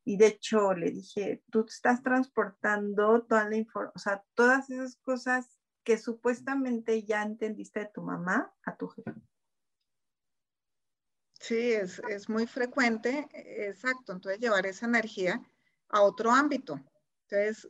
[0.08, 4.94] Y de hecho le dije, tú estás transportando toda la información, o sea, todas esas
[5.02, 9.20] cosas que supuestamente ya entendiste de tu mamá a tu jefe.
[11.40, 14.12] Sí, es, es muy frecuente, exacto.
[14.12, 15.42] Entonces llevar esa energía
[15.88, 16.80] a otro ámbito.
[17.28, 17.68] Entonces,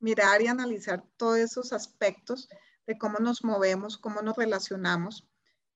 [0.00, 2.48] mirar y analizar todos esos aspectos
[2.88, 5.28] de cómo nos movemos, cómo nos relacionamos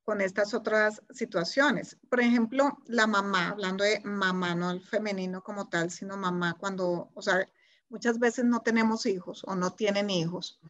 [0.05, 1.97] con estas otras situaciones.
[2.09, 7.11] Por ejemplo, la mamá, hablando de mamá, no el femenino como tal, sino mamá cuando,
[7.15, 7.49] o sea,
[7.89, 10.61] muchas veces no tenemos hijos o no tienen hijos,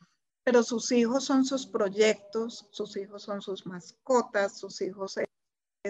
[0.44, 5.26] pero sus hijos son sus proyectos, sus hijos son sus mascotas, sus hijos es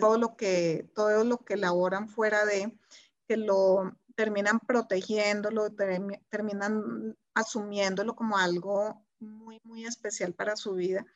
[0.01, 2.79] todo lo que todo lo que elaboran fuera de
[3.27, 5.71] que lo terminan protegiéndolo,
[6.29, 11.07] terminan asumiéndolo como algo muy, muy especial para su vida,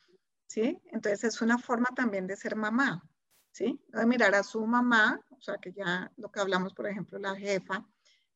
[0.47, 0.81] ¿sí?
[0.91, 3.07] Entonces es una forma también de ser mamá,
[3.51, 3.79] ¿sí?
[3.89, 7.35] de mirar a su mamá, o sea, que ya lo que hablamos, por ejemplo, la
[7.35, 7.85] jefa,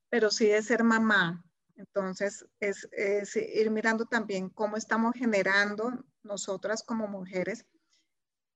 [0.09, 1.43] pero sí de ser mamá.
[1.75, 7.65] Entonces es, es ir mirando también cómo estamos generando nosotras como mujeres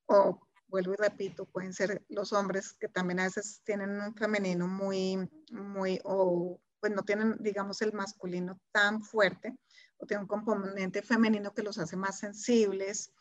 [0.06, 4.68] o vuelvo y repito, pueden ser los hombres que también a veces tienen un femenino
[4.68, 9.58] muy, muy, o pues no tienen, digamos, el masculino tan fuerte,
[9.98, 13.13] o tienen un componente femenino que los hace más sensibles,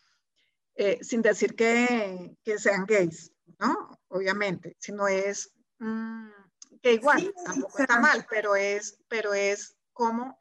[0.76, 4.00] eh, sin decir que, que, sean gays, ¿no?
[4.08, 6.28] Obviamente, sino es mm,
[6.82, 10.36] que igual, tampoco está mal, pero es, pero es como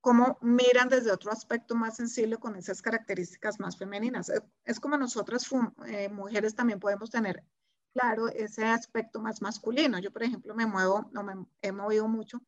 [0.00, 4.32] cómo miran desde otro aspecto más sensible con esas características más femeninas.
[4.64, 5.46] Es como nosotras
[5.86, 7.44] eh, mujeres también podemos tener,
[7.92, 9.98] claro, ese aspecto más masculino.
[9.98, 12.40] Yo, por ejemplo, me muevo, no me he movido mucho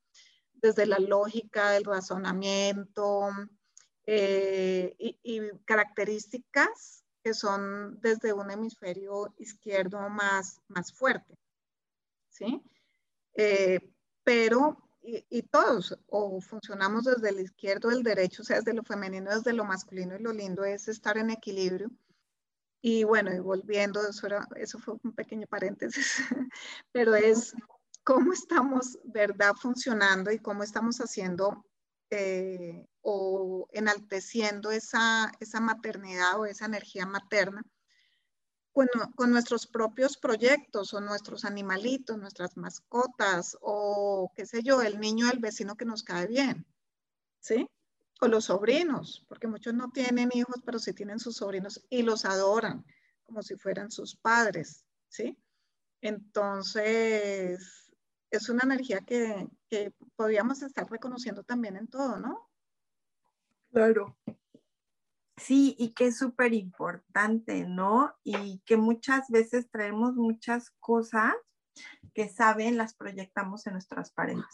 [0.55, 3.29] desde la lógica, el razonamiento
[4.07, 11.37] eh, y, características que son desde un hemisferio izquierdo más, más fuerte.
[12.31, 12.63] ¿Sí?
[13.35, 13.93] Eh,
[14.25, 19.35] pero y, todos, o funcionamos desde el izquierdo, el derecho, o sea, desde lo femenino,
[19.35, 21.91] desde lo masculino, y lo lindo es estar en equilibrio.
[22.83, 26.17] Y bueno, y volviendo, eso, eso fue un pequeño paréntesis,
[26.93, 27.55] pero es
[28.05, 31.65] cómo estamos, ¿verdad?, funcionando y cómo estamos haciendo
[32.11, 37.65] eh, o enalteciendo esa, esa maternidad o esa energía materna
[38.73, 45.27] con, nuestros propios proyectos o nuestros animalitos, nuestras mascotas o qué sé yo, el niño
[45.27, 46.67] del vecino que nos cae bien,
[47.41, 47.69] ¿sí?
[48.21, 52.25] O los sobrinos, porque muchos no tienen hijos, pero sí tienen sus sobrinos y los
[52.25, 52.85] adoran
[53.25, 55.39] como si fueran sus padres, ¿sí?
[56.01, 57.93] Entonces,
[58.31, 62.50] es una energía que, que podríamos estar reconociendo también en todo, ¿no?
[63.73, 64.17] Claro.
[65.37, 68.15] Sí, y que es súper importante, ¿no?
[68.23, 71.35] Y que muchas veces traemos muchas cosas
[72.15, 74.51] que saben, las proyectamos en nuestras parejas,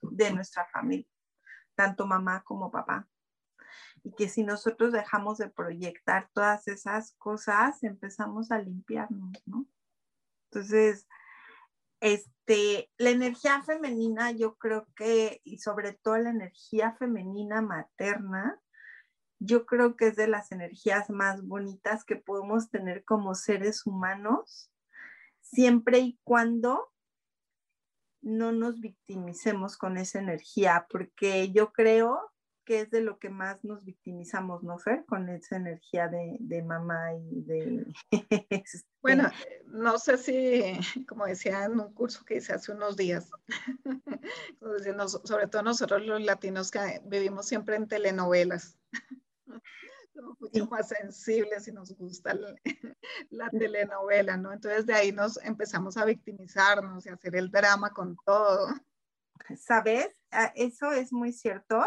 [0.00, 1.08] de nuestra familia,
[1.74, 3.08] tanto mamá como papá.
[4.04, 9.66] Y que si nosotros dejamos de proyectar todas esas cosas, empezamos a limpiarnos, ¿no?
[10.50, 11.08] Entonces,
[12.02, 18.60] este, la energía femenina, yo creo que, y sobre todo la energía femenina materna,
[19.38, 24.72] yo creo que es de las energías más bonitas que podemos tener como seres humanos,
[25.40, 26.92] siempre y cuando
[28.20, 32.31] no nos victimicemos con esa energía, porque yo creo
[32.72, 35.04] que es de lo que más nos victimizamos, ¿no, Fer?
[35.04, 37.86] Con esa energía de, mamá y de...
[38.48, 39.28] Este bueno,
[39.66, 43.30] no sé si, como decía en un curso que hice hace unos días,
[45.24, 48.78] sobre todo nosotros los latinos que vivimos siempre en telenovelas,
[50.14, 54.50] somos mucho más sensibles y nos gusta la, telenovela, ¿no?
[54.50, 58.68] Entonces de ahí nos empezamos a victimizarnos y a hacer el drama con todo.
[59.58, 60.08] ¿Sabes?
[60.30, 61.84] Ah, eso es muy cierto.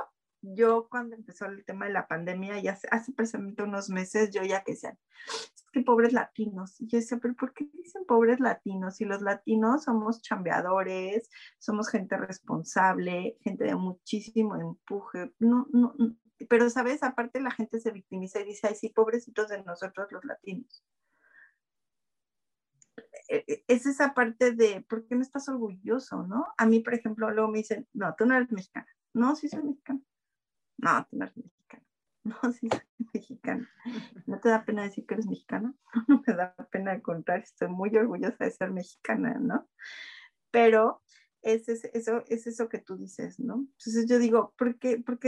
[0.54, 4.44] Yo cuando empezó el tema de la pandemia, ya hace, hace precisamente unos meses, yo
[4.44, 6.80] ya que decía, es que pobres latinos.
[6.80, 8.98] Y yo decía, pero ¿por qué dicen pobres latinos?
[8.98, 11.30] Si los latinos somos chambeadores,
[11.60, 15.34] somos gente responsable, gente de muchísimo empuje.
[15.40, 15.96] No, no,
[16.50, 17.04] pero, ¿sabes?
[17.04, 20.84] Aparte la gente se victimiza y dice, ay, sí, pobrecitos de nosotros los latinos.
[23.30, 26.46] E, e, es esa parte de, ¿por qué no estás orgulloso, no?
[26.58, 28.88] A mí, por ejemplo, luego me dicen, no, tú no eres mexicana.
[29.14, 30.02] No, sí soy mexicana.
[30.78, 31.56] No, tú no eres mexicana.
[32.26, 33.70] No, sí soy mexicana.
[34.26, 35.76] ¿No te da pena decir que eres mexicana?
[36.08, 39.70] No me da pena contar, estoy muy orgullosa de ser mexicana, ¿no?
[40.50, 41.04] Pero
[41.44, 43.68] es, eso, es eso que tú dices, ¿no?
[43.78, 45.20] Entonces yo digo, ¿por qué, por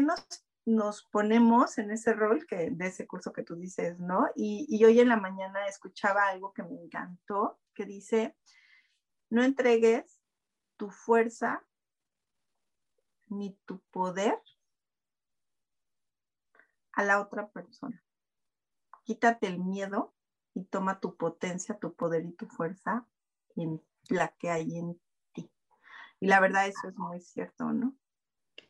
[0.00, 4.26] nos, nos ponemos en ese rol que, de ese curso que tú dices, ¿no?
[4.34, 8.36] Y, y hoy en la mañana escuchaba algo que me encantó, que dice,
[9.30, 10.20] no entregues
[10.76, 11.64] tu fuerza
[13.28, 14.38] ni tu poder
[16.98, 18.02] a la otra persona.
[19.04, 20.14] Quítate el miedo
[20.52, 23.06] y toma tu potencia, tu poder y tu fuerza
[23.54, 25.00] en la que hay en
[26.20, 27.96] y la verdad eso es muy cierto, ¿no?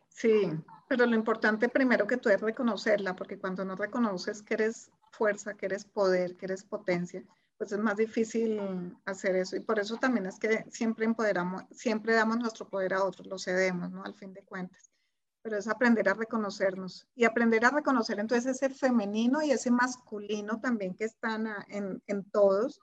[0.09, 0.51] Sí,
[0.87, 5.55] pero lo importante primero que tú es reconocerla, porque cuando no reconoces que eres fuerza,
[5.55, 7.25] que eres poder, que eres potencia,
[7.57, 9.57] pues es más difícil hacer eso.
[9.57, 13.39] Y por eso también es que siempre empoderamos, siempre damos nuestro poder a otros, lo
[13.39, 14.05] cedemos, ¿no?
[14.05, 14.91] Al fin de cuentas.
[15.43, 20.61] Pero es aprender a reconocernos y aprender a reconocer entonces ese femenino y ese masculino
[20.61, 22.81] también que están en, en todos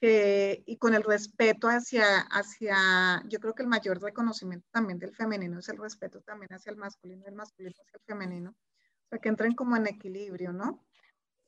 [0.00, 5.58] y con el respeto hacia, hacia, yo creo que el mayor reconocimiento también del femenino
[5.58, 9.18] es el respeto también hacia el masculino y el masculino hacia el femenino, o sea,
[9.18, 10.84] que entren como en equilibrio, ¿no?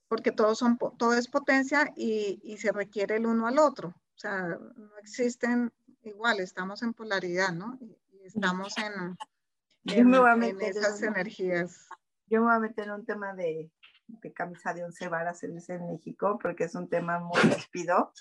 [0.08, 4.18] Porque todos son, todo es potencia y, y se requiere el uno al otro, o
[4.18, 5.72] sea, no existen
[6.02, 7.76] igual, estamos en polaridad, ¿no?
[7.80, 9.16] Y, estamos en,
[9.84, 11.88] en, esas energías.
[12.26, 13.70] Yo me voy a meter en un tema de,
[14.08, 18.12] de camisa de once varas, se dice en México, porque es un tema muy despido,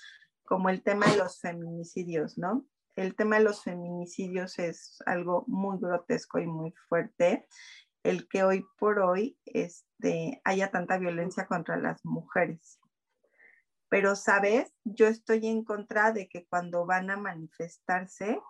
[0.44, 2.66] como el tema de los feminicidios, ¿no?
[2.96, 7.46] El tema de los feminicidios es algo muy grotesco y muy fuerte.
[8.04, 12.80] el que hoy por hoy este, haya tanta violencia contra las mujeres.
[13.88, 14.72] Pero, ¿sabes?
[14.84, 18.40] Yo estoy en contra de que cuando van a manifestarse,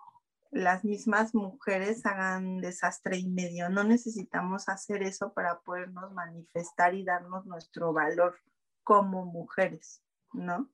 [0.51, 3.69] las mismas mujeres hagan desastre y medio.
[3.69, 8.35] No necesitamos hacer eso para podernos manifestar y darnos nuestro valor
[8.83, 10.01] como mujeres.
[10.33, 10.69] ¿no?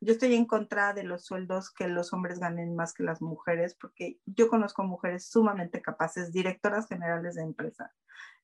[0.00, 3.76] Yo estoy en contra de los sueldos que los hombres ganen más que las mujeres,
[3.80, 7.94] porque yo conozco mujeres sumamente capaces, directoras generales de empresa,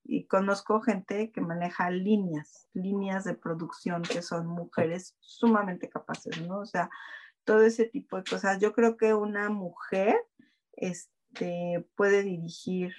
[0.04, 6.60] y conozco gente que maneja líneas, líneas de producción que son mujeres sumamente capaces, ¿no?
[6.60, 6.90] O sea,
[7.44, 8.58] todo ese tipo de cosas.
[8.60, 10.16] Yo creo que una mujer
[10.72, 12.94] este, puede dirigir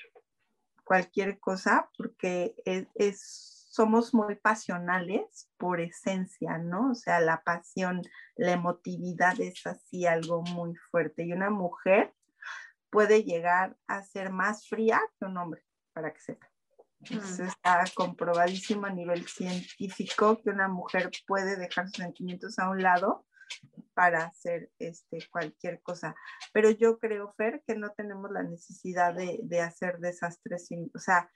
[0.83, 6.91] cualquier cosa porque es somos muy pasionales por esencia, ¿no?
[6.91, 8.03] O sea, la pasión,
[8.35, 11.23] la emotividad es así algo muy fuerte.
[11.23, 12.13] Y una mujer
[12.91, 16.47] puede llegar a ser más fría que un hombre, para que sepa.
[17.01, 22.83] Eso está comprobadísimo a nivel científico que una mujer puede dejar sus sentimientos a un
[22.83, 23.25] lado
[23.93, 26.15] para hacer este, cualquier cosa.
[26.51, 30.69] Pero yo creo, Fer, que no tenemos la necesidad de, de hacer desastres.
[30.93, 31.29] o sea,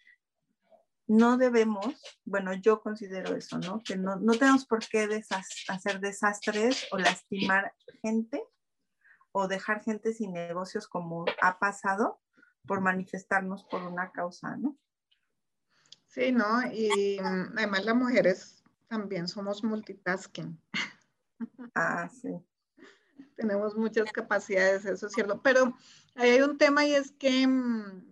[1.07, 1.95] no debemos,
[2.25, 3.81] bueno, yo considero eso, ¿no?
[3.81, 5.07] Que no, tenemos por qué
[5.69, 8.43] hacer desastres o lastimar gente
[9.31, 12.19] o dejar gente sin negocios como ha pasado
[12.65, 14.77] por manifestarnos por una causa, ¿no?
[16.07, 16.61] Sí, ¿no?
[16.73, 20.61] Y mm, además las mujeres también somos multitasking.
[21.75, 22.29] Ah, sí.
[23.35, 25.41] Tenemos muchas capacidades, eso es cierto.
[25.41, 25.75] Pero
[26.15, 28.03] hay un tema y es que mm,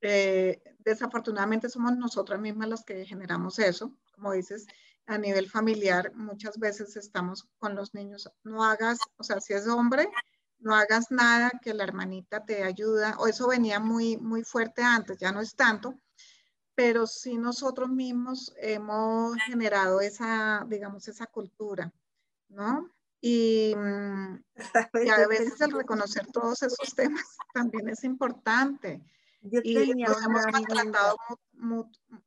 [0.00, 3.96] eh, desafortunadamente somos nosotras mismas las que generamos eso.
[4.14, 4.66] Como dices,
[5.06, 9.66] a nivel familiar, muchas veces estamos con los niños, no hagas, o sea, si es
[9.66, 10.08] hombre,
[10.58, 15.18] no hagas nada que la hermanita te ayuda, o eso venía muy, muy fuerte antes,
[15.18, 15.98] ya no es tanto,
[16.74, 21.92] pero sí nosotros mismos hemos generado esa, digamos, esa cultura,
[22.52, 22.90] ¿no?
[23.20, 24.42] Y, mm,
[25.04, 27.24] y a veces el reconocer todos esos temas
[27.54, 29.02] también es importante
[29.42, 31.16] y nos hemos, maltratado,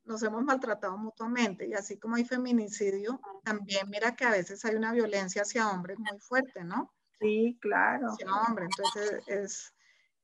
[0.03, 1.67] nos hemos maltratado mutuamente.
[1.67, 5.97] Y así como hay feminicidio, también mira que a veces hay una violencia hacia hombres
[5.97, 6.93] muy fuerte, ¿no?
[7.19, 8.07] Sí, claro.
[8.09, 8.69] Hacia hombres.
[8.77, 9.73] Entonces es,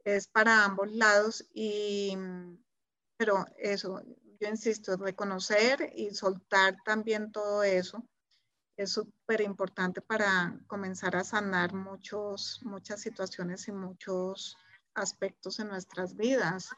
[0.03, 1.47] es para ambos lados.
[1.53, 2.17] Y,
[3.15, 4.01] pero eso,
[4.39, 8.03] yo insisto, reconocer y soltar también todo eso
[8.83, 14.57] es súper importante para comenzar a sanar muchos, muchas situaciones y muchos
[14.93, 16.69] aspectos en nuestras vidas.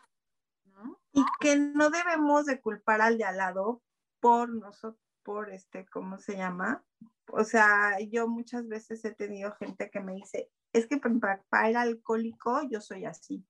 [1.12, 3.82] Y que no debemos de culpar al de al lado
[4.20, 6.84] por nosotros, por este, ¿cómo se llama?
[7.32, 11.78] O sea, yo muchas veces he tenido gente que me dice, es que para, el
[11.78, 13.46] alcohólico yo soy así.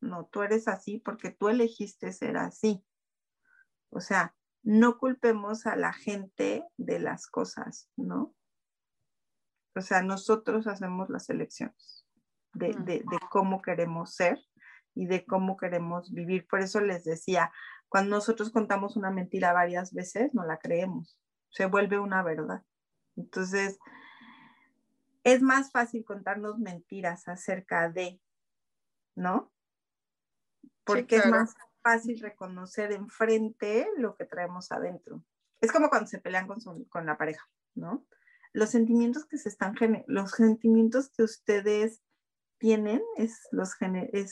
[0.00, 2.84] No, tú eres así porque tú elegiste ser así.
[3.90, 4.35] O sea,
[4.66, 8.34] no culpemos a la gente de las cosas, ¿no?
[9.76, 12.04] O sea, nosotros hacemos las elecciones
[12.52, 14.40] de, cómo queremos ser
[14.92, 16.48] y de cómo queremos vivir.
[16.48, 17.52] Por eso les decía,
[17.88, 21.16] cuando nosotros contamos una mentira varias veces, no la creemos,
[21.50, 22.64] se vuelve una verdad.
[23.14, 23.78] Entonces,
[25.22, 28.20] es más fácil contarnos mentiras acerca de,
[29.14, 29.52] ¿no?
[30.82, 31.54] Porque es más
[31.86, 35.24] fácil reconocer enfrente lo que traemos adentro.
[35.60, 38.04] Es como cuando se pelean con, con la pareja, ¿no?
[38.52, 39.76] Los sentimientos que se están,
[40.08, 42.02] los sentimientos que ustedes
[42.58, 43.76] tienen es los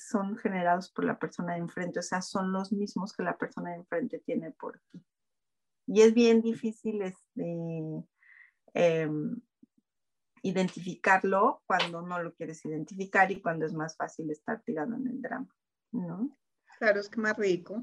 [0.09, 3.71] son generados por la persona de enfrente, o sea, son los mismos que la persona
[3.71, 5.05] de enfrente tiene por ti.
[5.87, 8.05] Y es bien difícil este,
[8.73, 9.41] em,
[10.43, 15.23] identificarlo cuando no lo quieres identificar y cuando es más fácil estar tirando en el
[15.23, 15.55] drama,
[15.93, 16.37] ¿no?
[16.85, 17.83] Claro, es que más rico.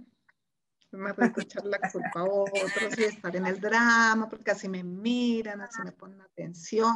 [0.80, 4.70] Es más rico echar la culpa a otros y estar en el drama, porque así
[4.70, 6.94] me miran, así me ponen atención.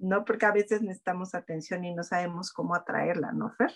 [0.00, 0.24] ¿no?
[0.24, 3.70] Porque a veces necesitamos atención y no sabemos cómo atraerla, ¿no, Fer?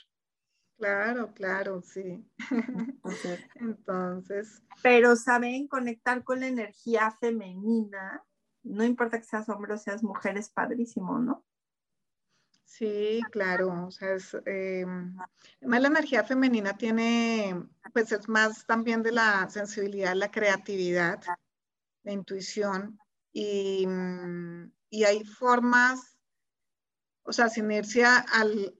[0.78, 2.28] Claro, claro, sí.
[3.60, 4.64] Entonces.
[4.82, 8.24] Pero saben conectar con la energía femenina,
[8.64, 11.44] no importa que seas hombre o seas mujer, es padrísimo, ¿no?
[12.66, 15.30] Sí, claro, o sea, es, además
[15.62, 17.64] la energía femenina tiene,
[17.94, 21.22] pues es más también de la sensibilidad, la creatividad,
[22.02, 22.98] la intuición,
[23.32, 26.16] y, mm, y hay formas
[27.26, 28.74] o sea, sin irse al,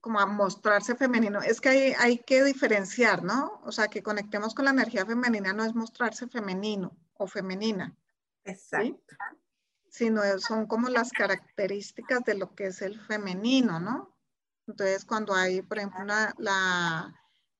[0.00, 1.40] como a mostrarse femenino.
[1.40, 3.60] Es que hay, hay, que diferenciar, ¿no?
[3.64, 7.96] O sea, que conectemos con la energía femenina no es mostrarse femenino o femenina.
[8.44, 9.16] Exacto.
[9.92, 14.16] Sino son como las características de lo que es el femenino, ¿no?
[14.66, 16.02] Entonces, cuando hay, por ejemplo,
[16.38, 17.14] la,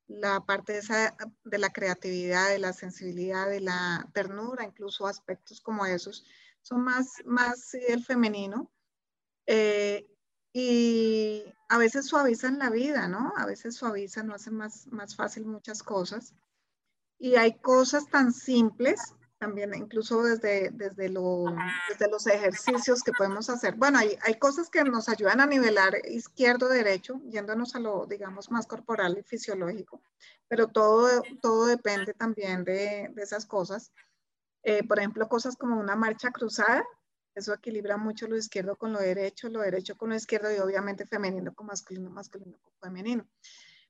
[0.07, 1.15] la parte de, esa,
[1.45, 6.25] de la creatividad, de la sensibilidad, de la ternura, incluso aspectos como esos,
[6.63, 8.73] son más, más el femenino.
[9.47, 10.09] Eh,
[10.55, 13.35] y a veces suavizan la vida, ¿no?
[13.37, 16.35] A veces suavizan, no hacen más, más fácil muchas cosas.
[17.19, 21.47] Y hay cosas tan simples también, incluso desde, desde, lo,
[21.89, 23.75] desde los ejercicios que podemos hacer.
[23.75, 28.69] Bueno, hay, hay cosas que nos ayudan a nivelar izquierdo-derecho, yéndonos a lo, digamos, más
[28.69, 30.01] corporal y fisiológico,
[30.47, 33.91] pero todo, todo depende también de, de esas cosas.
[34.63, 36.85] Eh, por ejemplo, cosas como una marcha cruzada,
[37.35, 41.05] eso equilibra mucho lo izquierdo con lo derecho, lo derecho con lo izquierdo y obviamente
[41.05, 43.27] femenino con masculino, masculino con femenino.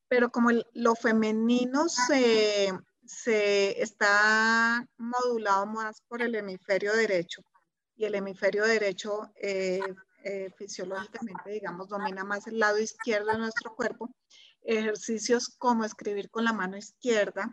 [0.09, 2.73] Pero como lo femenino se,
[3.05, 7.43] se está modulado más por el hemisferio derecho
[7.97, 9.81] y el hemisferio derecho eh,
[10.25, 14.09] eh, fisiológicamente, digamos, domina más el lado izquierdo de nuestro cuerpo.
[14.63, 17.51] Ejercicios como escribir con la mano izquierda,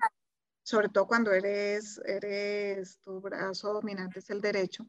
[0.64, 4.86] sobre todo cuando eres, eres tu brazo dominante es el derecho,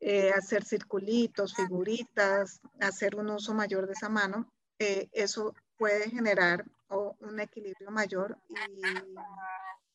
[0.00, 7.40] eh, hacer circulitos, figuritas, hacer un uso mayor de esa mano, eso puede generar un
[7.40, 8.82] equilibrio mayor y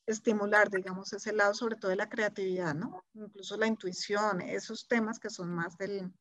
[0.05, 3.03] estimular, digamos, ese lado sobre todo de la creatividad, ¿no?
[3.13, 6.11] Incluso la intuición, esos temas que son más del,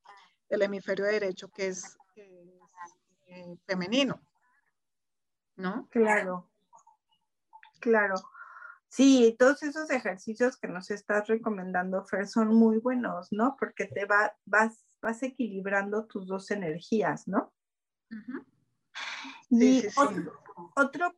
[0.49, 1.97] del hemisferio derecho, que es,
[3.27, 4.21] eh, femenino,
[5.55, 5.87] ¿no?
[5.89, 6.49] Claro,
[7.79, 8.15] claro.
[8.89, 13.55] Sí, todos esos ejercicios que nos estás recomendando, Fer, son muy buenos, ¿no?
[13.59, 17.53] Porque te va, vas, vas equilibrando tus dos energías, ¿no?
[19.49, 20.41] Y otro,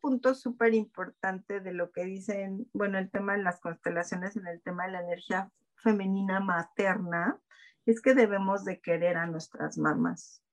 [0.02, 4.62] punto súper importante de lo que dicen, bueno, el tema de las constelaciones en el
[4.62, 7.40] tema de la energía femenina materna,
[7.86, 10.44] es que debemos de querer a nuestras mamás.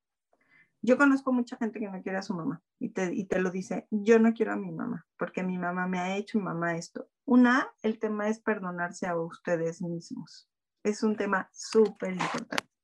[0.82, 3.50] Yo conozco mucha gente que no quiere a su mamá y te, y te lo
[3.50, 6.76] dice, yo no quiero a mi mamá porque mi mamá me ha hecho, mi mamá
[6.76, 7.08] esto.
[7.24, 10.48] Una, el tema es perdonarse a ustedes mismos.
[10.84, 12.75] Es un tema súper importante.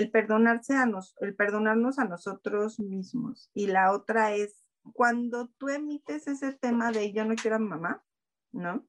[0.00, 3.50] El perdonarse a nos, el perdonarnos a nosotros mismos.
[3.52, 8.02] Y la otra es cuando tú emites ese tema de yo no quiero a mamá,
[8.50, 8.86] ¿no?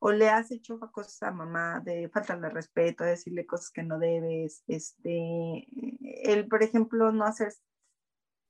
[0.00, 4.00] O le has hecho cosas a mamá de falta de respeto, decirle cosas que no
[4.00, 5.68] debes, este,
[6.24, 7.52] el, por ejemplo, no hacer,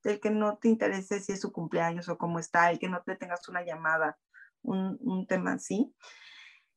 [0.04, 3.02] el que no te interese si es su cumpleaños o cómo está, el que no
[3.02, 4.18] te tengas una llamada,
[4.62, 5.94] un, un tema así,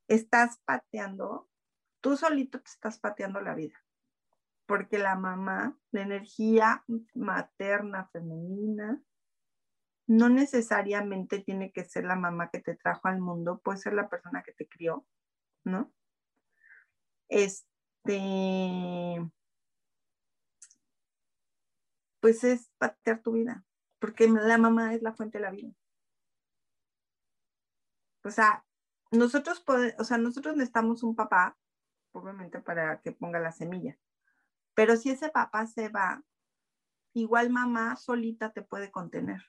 [0.09, 1.47] estás pateando,
[2.01, 3.79] tú solito te estás pateando la vida
[4.69, 9.01] porque la mamá, la energía materna femenina,
[10.05, 14.07] no necesariamente tiene que ser la mamá que te trajo al mundo, puede ser la
[14.09, 15.07] persona que te crió,
[15.63, 15.91] ¿no?
[17.29, 18.21] Este,
[22.19, 23.65] pues es patear tu vida,
[23.97, 25.73] porque la mamá es la fuente de la vida.
[28.23, 28.63] O sea,
[29.09, 29.63] nosotros
[29.97, 31.57] o sea, nosotros necesitamos un papá,
[32.11, 33.97] obviamente, para que ponga la semilla.
[34.79, 36.23] Pero si ese papá se va,
[37.11, 39.41] igual mamá solita te puede contener.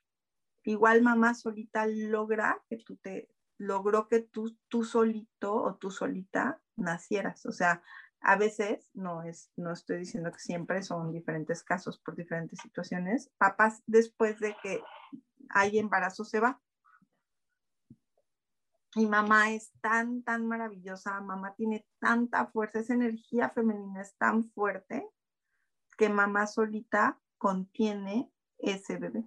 [0.64, 6.60] Igual mamá solita logra que tú te, logró que tú, tú solito o tú solita
[6.74, 7.46] nacieras.
[7.46, 7.80] O sea,
[8.20, 13.30] a veces, no, es, no estoy diciendo que siempre son diferentes casos por diferentes situaciones,
[13.38, 14.82] papás después de que
[15.50, 16.60] hay embarazo se va.
[18.96, 24.42] Y mamá es tan, tan maravillosa, mamá tiene tanta fuerza, esa energía femenina es tan
[24.42, 25.08] fuerte
[26.00, 29.22] que mamá solita contiene ese bebé.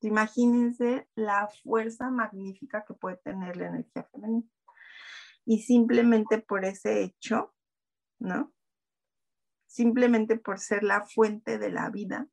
[0.00, 4.46] Imagínense la fuerza magnífica que puede tener la energía femenina.
[5.44, 7.52] Y simplemente por ese hecho,
[8.20, 8.54] ¿no?
[9.66, 12.28] Simplemente por ser la fuente de la vida.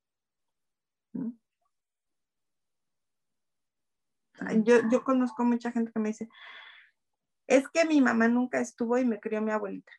[4.64, 6.30] Yo, yo conozco mucha gente que me dice,
[7.48, 9.92] es que mi mamá nunca estuvo y me crió mi abuelita.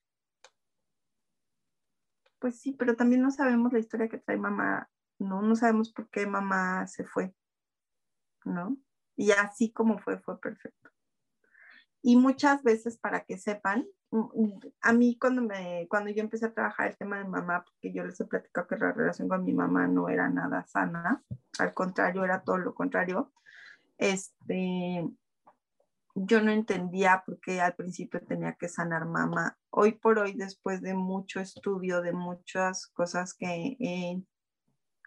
[2.41, 4.89] Pues sí, pero también no sabemos la historia que trae mamá,
[5.19, 5.43] ¿no?
[5.43, 7.35] No sabemos por qué mamá se fue,
[8.45, 8.77] ¿no?
[9.17, 10.91] Y así como fue, fue perfecto.
[12.03, 16.55] Y muchas veces, para que sepan, mm, a mí cuando, me, cuando yo empecé a
[16.55, 19.53] trabajar el tema de mamá, porque yo les he platicado que la relación con mi
[19.53, 21.23] mamá no era nada sana,
[21.59, 23.33] al contrario, era todo lo contrario,
[23.99, 25.07] este,
[26.15, 29.59] yo no entendía por qué al principio tenía que sanar mamá.
[29.71, 34.23] Hoy por hoy, después de mucho estudio, de muchas cosas que he,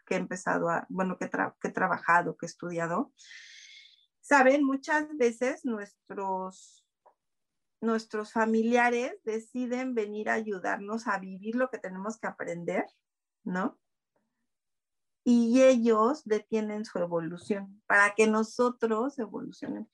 [0.05, 3.13] que he empezado a, bueno, que, que he trabajado, que he estudiado,
[4.21, 6.85] saben, muchas veces nuestros,
[7.81, 12.85] nuestros familiares deciden venir a ayudarnos a vivir lo que tenemos que aprender,
[13.43, 13.77] ¿no?
[15.23, 19.89] y ellos detienen su evolución para que nosotros evolucionemos,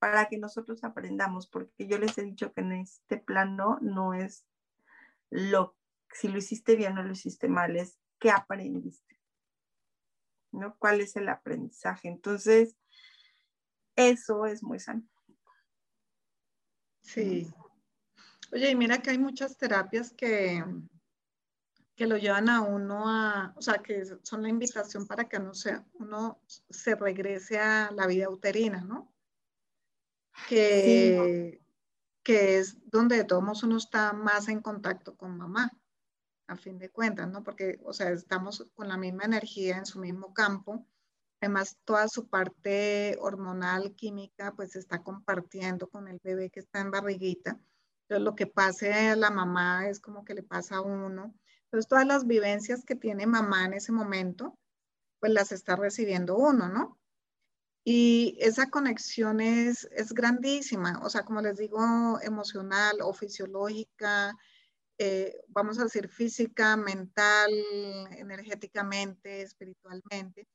[0.00, 4.46] para que nosotros aprendamos, porque yo les he dicho que en este plano no es
[5.28, 5.76] lo,
[6.10, 9.20] si lo hiciste bien o lo hiciste mal, es qué aprendiste,
[10.52, 10.74] ¿no?
[10.78, 12.08] ¿Cuál es el aprendizaje?
[12.08, 12.76] Entonces,
[13.94, 15.02] eso es muy sano.
[17.02, 17.52] Sí.
[18.52, 20.64] Oye, y mira que hay muchas terapias que,
[21.94, 25.52] que lo llevan a uno a, o sea, que son la invitación para que uno
[25.52, 29.09] se, uno se regrese a la vida uterina, ¿no?
[30.48, 31.60] Que,
[32.22, 35.70] que es donde de todos modos uno está más en contacto con mamá,
[36.48, 37.42] a fin de cuentas, ¿no?
[37.42, 40.86] Porque, o sea, estamos con la misma energía en su mismo campo.
[41.40, 46.80] Además, toda su parte hormonal, química, pues se está compartiendo con el bebé que está
[46.80, 47.58] en barriguita.
[48.02, 51.34] Entonces, lo que pase a la mamá es como que le pasa a uno.
[51.64, 54.58] Entonces, todas las vivencias que tiene mamá en ese momento,
[55.20, 56.99] pues las está recibiendo uno, ¿no?
[57.84, 64.36] Y esa conexión es, es grandísima, o sea, como les digo, emocional o fisiológica,
[64.98, 67.50] eh, vamos a decir física, mental,
[68.10, 70.46] energéticamente, espiritualmente.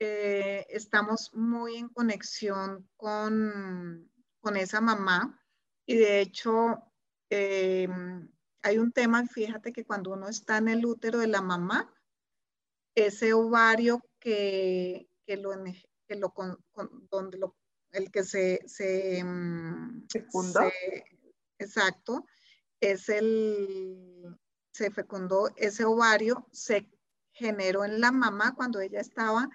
[0.00, 5.40] Eh, estamos muy en conexión con, con esa mamá
[5.86, 6.82] y de hecho,
[7.30, 7.88] eh,
[8.62, 11.94] hay un tema, fíjate que cuando uno está en el útero de la mamá,
[12.96, 15.52] ese ovario que, que lo,
[16.12, 16.34] que lo
[17.10, 17.56] donde lo,
[17.92, 20.06] el que se, se, mm,
[21.58, 22.26] exacto,
[22.80, 24.36] es el,
[24.72, 26.90] se fecundó ese ovario, se
[27.32, 29.48] generó en la mamá cuando ella estaba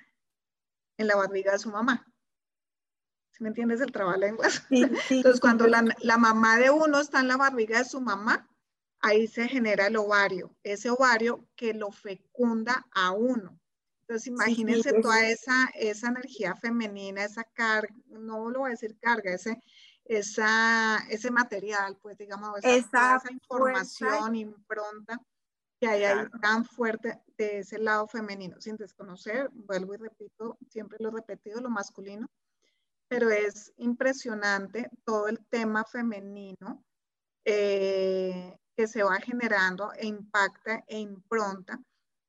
[0.97, 2.05] en la barriga de su mamá.
[3.31, 4.65] ¿Sí me entiendes el trabalenguas?
[4.67, 4.81] Sí,
[5.11, 8.49] Entonces, cuando la, la, mamá de uno está en la barriga de su mamá,
[8.99, 13.59] ahí se genera el ovario, ese ovario que lo fecunda a uno.
[14.07, 19.33] Entonces, imagínense toda esa, esa energía femenina, esa carga, no lo voy a decir carga,
[19.33, 19.61] ese,
[20.05, 25.19] esa, ese material, pues digamos, esa, esa información, impronta
[25.81, 30.97] que hay ahí tan fuerte de ese lado femenino, sin desconocer, vuelvo y repito, siempre
[31.01, 32.31] lo he repetido, lo masculino,
[33.09, 36.81] pero es impresionante todo el tema femenino
[37.43, 41.77] eh, que se va generando e impacta e impronta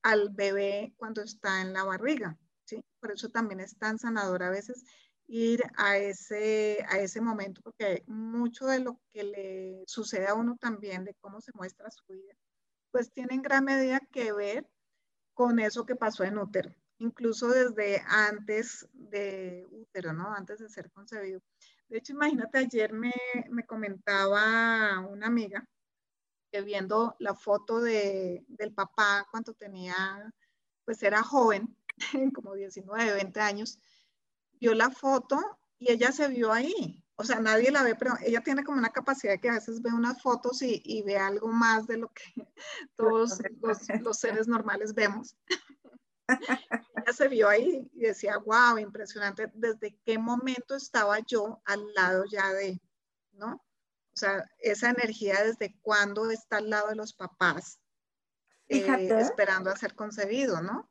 [0.09, 2.39] al bebé cuando está en la barriga.
[2.65, 2.83] ¿sí?
[2.99, 4.85] Por eso también es tan sanador a veces
[5.27, 10.57] ir a ese, a ese momento, porque mucho de lo que le sucede a uno
[10.59, 12.33] también, de cómo se muestra su vida,
[12.91, 14.67] pues tiene en gran medida que ver
[15.35, 20.33] con eso que pasó en útero, incluso desde antes de útero, ¿no?
[20.33, 21.43] Antes de ser concebido.
[21.89, 23.13] De hecho, imagínate, ayer me,
[23.51, 25.69] me comentaba una amiga
[26.51, 29.95] que viendo la foto de, del papá cuando tenía,
[30.85, 31.77] pues era joven,
[32.35, 33.79] como 19, 20 años,
[34.61, 35.41] vio la foto
[35.79, 37.03] y ella se vio ahí.
[37.17, 39.91] O sea, nadie la ve, pero ella tiene como una capacidad que a veces ve
[39.93, 42.25] unas fotos y, y ve algo más de lo que
[42.97, 45.37] todos los, los seres normales vemos.
[47.09, 52.25] ella se vio ahí y decía, wow, impresionante, ¿desde qué momento estaba yo al lado
[52.31, 52.81] ya de,
[53.33, 53.65] ¿no?
[54.19, 57.81] O sea, esa energía desde cuándo está al lado de los papás,
[58.67, 58.85] eh,
[59.21, 60.91] esperando a ser concebido, ¿no?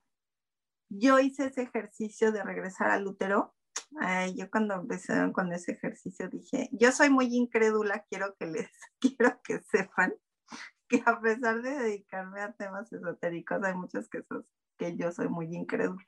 [0.88, 3.54] Yo hice ese ejercicio de regresar al útero.
[4.34, 8.72] yo cuando empecé con ese ejercicio dije, yo soy muy incrédula, quiero que les,
[9.02, 10.16] quiero que sepan
[10.88, 14.24] que a pesar de dedicarme a temas esotéricos, hay muchos que,
[14.78, 16.06] que yo soy muy incrédula.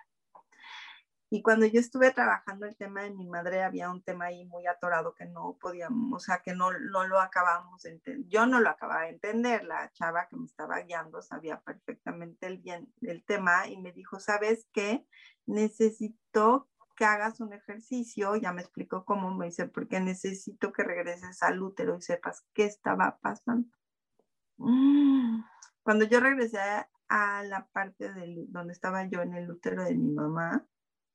[1.32, 4.66] Y cuando yo estuve trabajando el tema de mi madre, había un tema ahí muy
[4.66, 8.28] atorado que no podíamos, o sea, que no, no lo acabábamos de entender.
[8.28, 9.64] Yo no lo acababa de entender.
[9.64, 14.20] La chava que me estaba guiando sabía perfectamente el, bien, el tema y me dijo,
[14.20, 15.06] ¿sabes qué?
[15.46, 18.36] Necesito que hagas un ejercicio.
[18.36, 22.66] Ya me explicó cómo, me dice, porque necesito que regreses al útero y sepas qué
[22.66, 23.70] estaba pasando.
[24.58, 25.44] Mm.
[25.84, 26.60] Cuando yo regresé
[27.08, 30.66] a la parte del, donde estaba yo en el útero de mi mamá,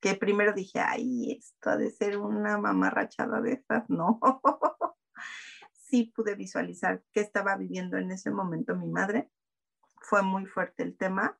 [0.05, 4.19] que primero dije, ay, esto ha de ser una mamarrachada de esas, no.
[5.73, 9.31] sí pude visualizar qué estaba viviendo en ese momento mi madre.
[10.01, 11.39] Fue muy fuerte el tema,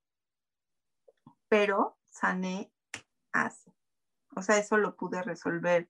[1.47, 2.72] pero sané
[3.32, 3.72] así.
[4.36, 5.88] O sea, eso lo pude resolver.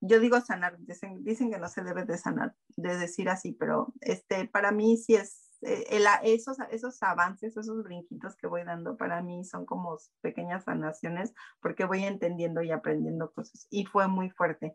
[0.00, 3.94] Yo digo sanar, dicen, dicen que no se debe de sanar, de decir así, pero
[4.00, 9.22] este, para mí sí es eh, esos, esos avances, esos brinquitos que voy dando para
[9.22, 13.66] mí son como pequeñas sanaciones porque voy entendiendo y aprendiendo cosas.
[13.70, 14.74] Y fue muy fuerte.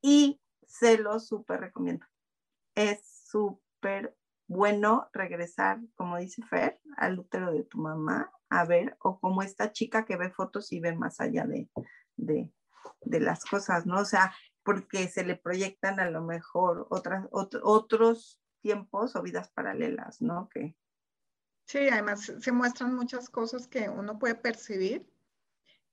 [0.00, 2.06] Y se lo súper recomiendo.
[2.74, 4.16] Es súper
[4.46, 9.72] bueno regresar, como dice Fer, al útero de tu mamá a ver, o como esta
[9.72, 11.68] chica que ve fotos y ve más allá de,
[12.16, 12.52] de,
[13.00, 14.00] de las cosas, ¿no?
[14.00, 20.22] O sea, porque se le proyectan a lo mejor otras, otros tiempos o vidas paralelas,
[20.22, 20.48] ¿no?
[20.48, 20.74] Que...
[21.66, 25.06] Sí, además se muestran muchas cosas que uno puede percibir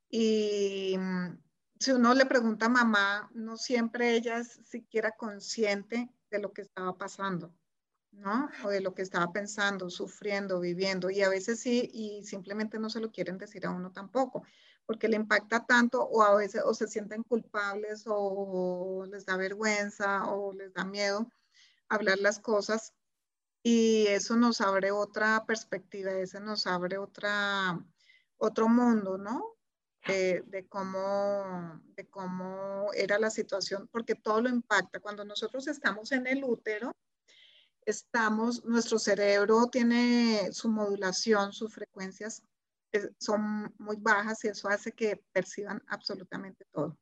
[0.08, 1.38] y mm,
[1.78, 6.62] si uno le pregunta a mamá, no siempre ella es siquiera consciente de lo que
[6.62, 7.54] estaba pasando,
[8.12, 8.48] ¿no?
[8.64, 11.10] O de lo que estaba pensando, sufriendo, viviendo.
[11.10, 14.44] Y a veces sí, y simplemente no se lo quieren decir a uno tampoco
[14.86, 20.24] porque le impacta tanto o a veces o se sienten culpables o, les da vergüenza
[20.26, 21.30] o les da miedo
[21.94, 22.94] hablar las cosas
[23.62, 27.78] y eso nos abre otra perspectiva, ese nos abre otra,
[28.38, 29.56] otro mundo, ¿no?
[30.06, 35.00] de, cómo, de cómo era la situación, porque todo lo impacta.
[35.00, 36.92] Cuando nosotros estamos en el útero,
[37.84, 42.42] estamos, nuestro cerebro tiene su modulación, sus frecuencias
[43.18, 46.98] son muy bajas y eso hace que perciban absolutamente todo.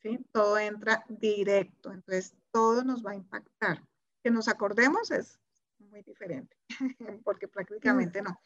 [0.00, 0.24] ¿sí?
[0.32, 3.82] Todo entra directo, entonces todo nos va a impactar.
[4.24, 5.38] Que nos acordemos es
[5.78, 6.56] muy diferente,
[7.24, 8.40] porque prácticamente no,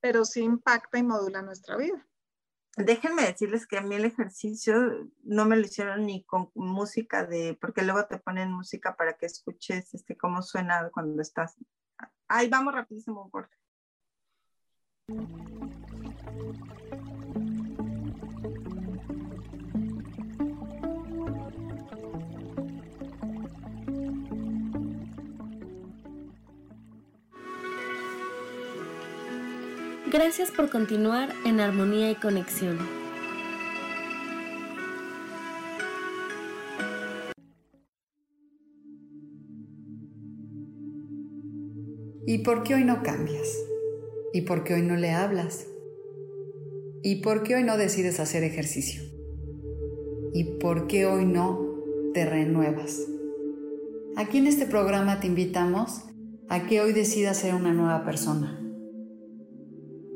[0.00, 2.04] pero sí impacta y modula nuestra vida.
[2.76, 7.56] Déjenme decirles que a mí el ejercicio no me lo hicieron ni con música de,
[7.60, 11.56] porque luego te ponen música para que escuches este, cómo suena cuando estás.
[12.26, 13.56] Ahí vamos rapidísimo un corte.
[30.12, 32.76] Gracias por continuar en armonía y conexión.
[42.26, 43.56] ¿Y por qué hoy no cambias?
[44.32, 45.68] ¿Y por qué hoy no le hablas?
[47.04, 49.02] ¿Y por qué hoy no decides hacer ejercicio?
[50.34, 51.76] ¿Y por qué hoy no
[52.14, 53.06] te renuevas?
[54.16, 56.02] Aquí en este programa te invitamos
[56.48, 58.59] a que hoy decidas ser una nueva persona.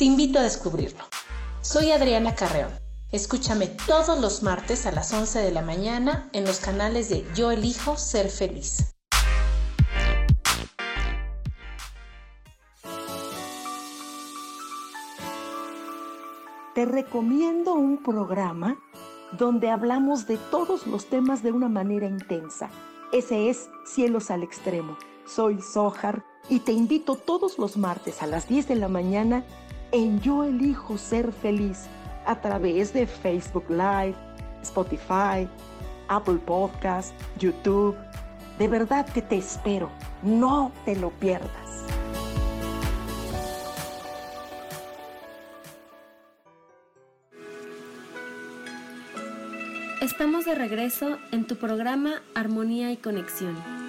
[0.00, 1.04] Te invito a descubrirlo.
[1.60, 2.70] Soy Adriana Carreón.
[3.12, 7.50] Escúchame todos los martes a las 11 de la mañana en los canales de Yo
[7.50, 8.94] Elijo Ser Feliz.
[16.74, 18.78] te recomiendo un programa
[19.32, 22.70] donde hablamos de todos los temas de una manera intensa.
[23.12, 24.96] Ese es Cielos al Extremo.
[25.26, 29.44] Soy Sohar y te invito todos los martes a las 10 de la mañana
[29.92, 31.86] en Yo Elijo Ser Feliz
[32.26, 34.14] a través de Facebook Live,
[34.62, 35.48] Spotify,
[36.08, 37.96] Apple Podcast, YouTube.
[38.58, 39.90] De verdad que te espero.
[40.22, 41.50] No te lo pierdas.
[50.02, 53.79] Estamos de regreso en tu programa Armonía y Conexión.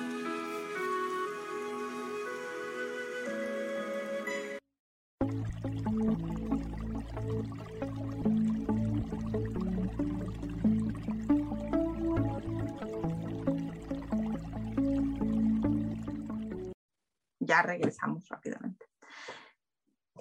[17.52, 18.86] Ya regresamos rápidamente.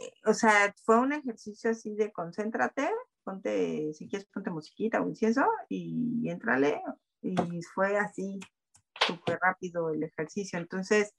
[0.00, 2.90] Eh, o sea, fue un ejercicio así de concéntrate,
[3.22, 6.82] ponte, si quieres, ponte musiquita o incienso y entrale.
[7.22, 7.36] Y
[7.72, 8.40] fue así,
[9.06, 10.58] súper rápido el ejercicio.
[10.58, 11.14] Entonces,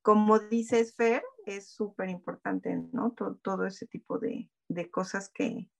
[0.00, 3.12] como dices, Fer, es súper importante, ¿no?
[3.12, 5.70] Todo, ese tipo de, de, cosas que,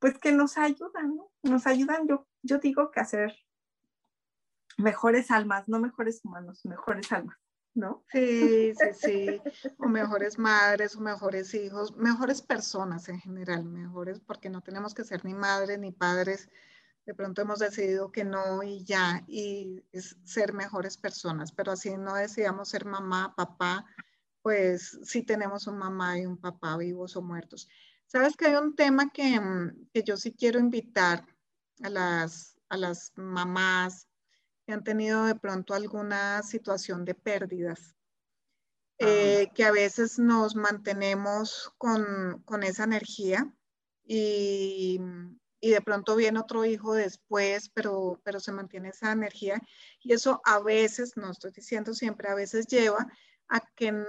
[0.00, 1.30] pues que nos ayudan, ¿no?
[1.44, 3.36] Nos ayudan, yo, yo digo que hacer
[4.78, 7.38] mejores almas, no mejores humanos, mejores almas.
[7.74, 8.04] ¿No?
[8.10, 9.42] Sí, sí, sí,
[9.78, 15.04] o mejores madres, o mejores hijos, mejores personas en general, mejores, porque no tenemos que
[15.04, 16.48] ser ni madres ni padres,
[17.06, 19.82] de pronto hemos decidido que no y ya, y
[20.24, 23.86] ser mejores personas, pero así no decidamos ser mamá, papá,
[24.42, 27.68] pues sí tenemos un mamá y un papá vivos o muertos.
[28.06, 31.24] Sabes que hay un tema que, mm, que yo sí quiero invitar
[31.82, 34.08] a las, a las mamás,
[34.72, 37.94] han tenido de pronto alguna situación de pérdidas.
[38.98, 43.50] eh, que a veces nos mantenemos con, con esa energía
[44.04, 45.00] y,
[45.58, 49.58] y, de pronto viene otro hijo después, pero, pero se mantiene esa energía
[50.00, 53.06] y eso a veces, no estoy diciendo siempre, a veces lleva
[53.48, 54.04] a que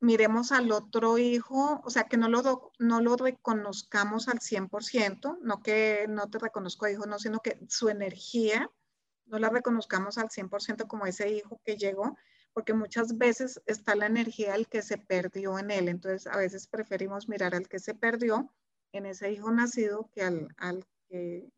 [0.00, 5.62] miremos al otro hijo, o sea, que no lo, no lo reconozcamos al 100%, no
[5.62, 8.70] que no te reconozco hijo, no, sino que su energía
[9.30, 12.16] no la reconozcamos al 100% como ese hijo que llegó,
[12.52, 15.88] porque muchas veces está la energía del que se perdió en él.
[15.88, 18.52] Entonces, a veces preferimos mirar al que se perdió
[18.92, 21.48] en ese hijo nacido que al, al, que,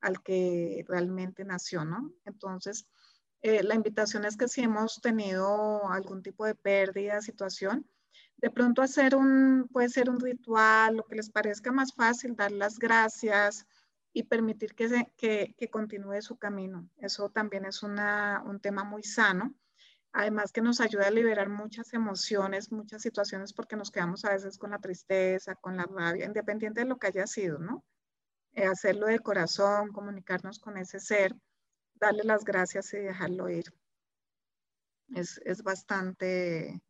[0.00, 2.12] al que realmente nació, ¿no?
[2.24, 2.86] Entonces,
[3.42, 7.86] eh, la invitación es que si hemos tenido algún tipo de pérdida, situación,
[8.38, 12.52] de pronto hacer un, puede ser un ritual, lo que les parezca más fácil, dar
[12.52, 13.66] las gracias
[14.12, 16.88] y permitir que, se, que, que continúe su camino.
[16.98, 19.54] Eso también es una, un tema muy sano
[20.12, 24.58] Además que nos ayuda a liberar muchas emociones, muchas situaciones, porque nos quedamos a veces
[24.58, 27.84] con la tristeza, con la rabia, independiente de lo que haya sido, ¿no?
[28.54, 31.36] Eh, hacerlo de corazón, comunicarnos con ese ser,
[31.94, 33.72] darle las gracias y dejarlo ir.
[35.14, 36.82] Es, es bastante,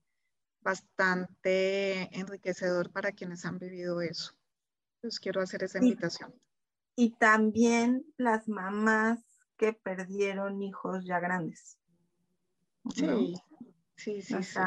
[0.60, 4.32] bastante enriquecedor para quienes han vivido eso.
[4.96, 6.32] Entonces quiero hacer esa invitación.
[7.00, 9.20] Y, también las mamás
[9.56, 11.78] que perdieron hijos ya grandes.
[12.94, 13.34] Sí,
[13.96, 14.58] sí, sí.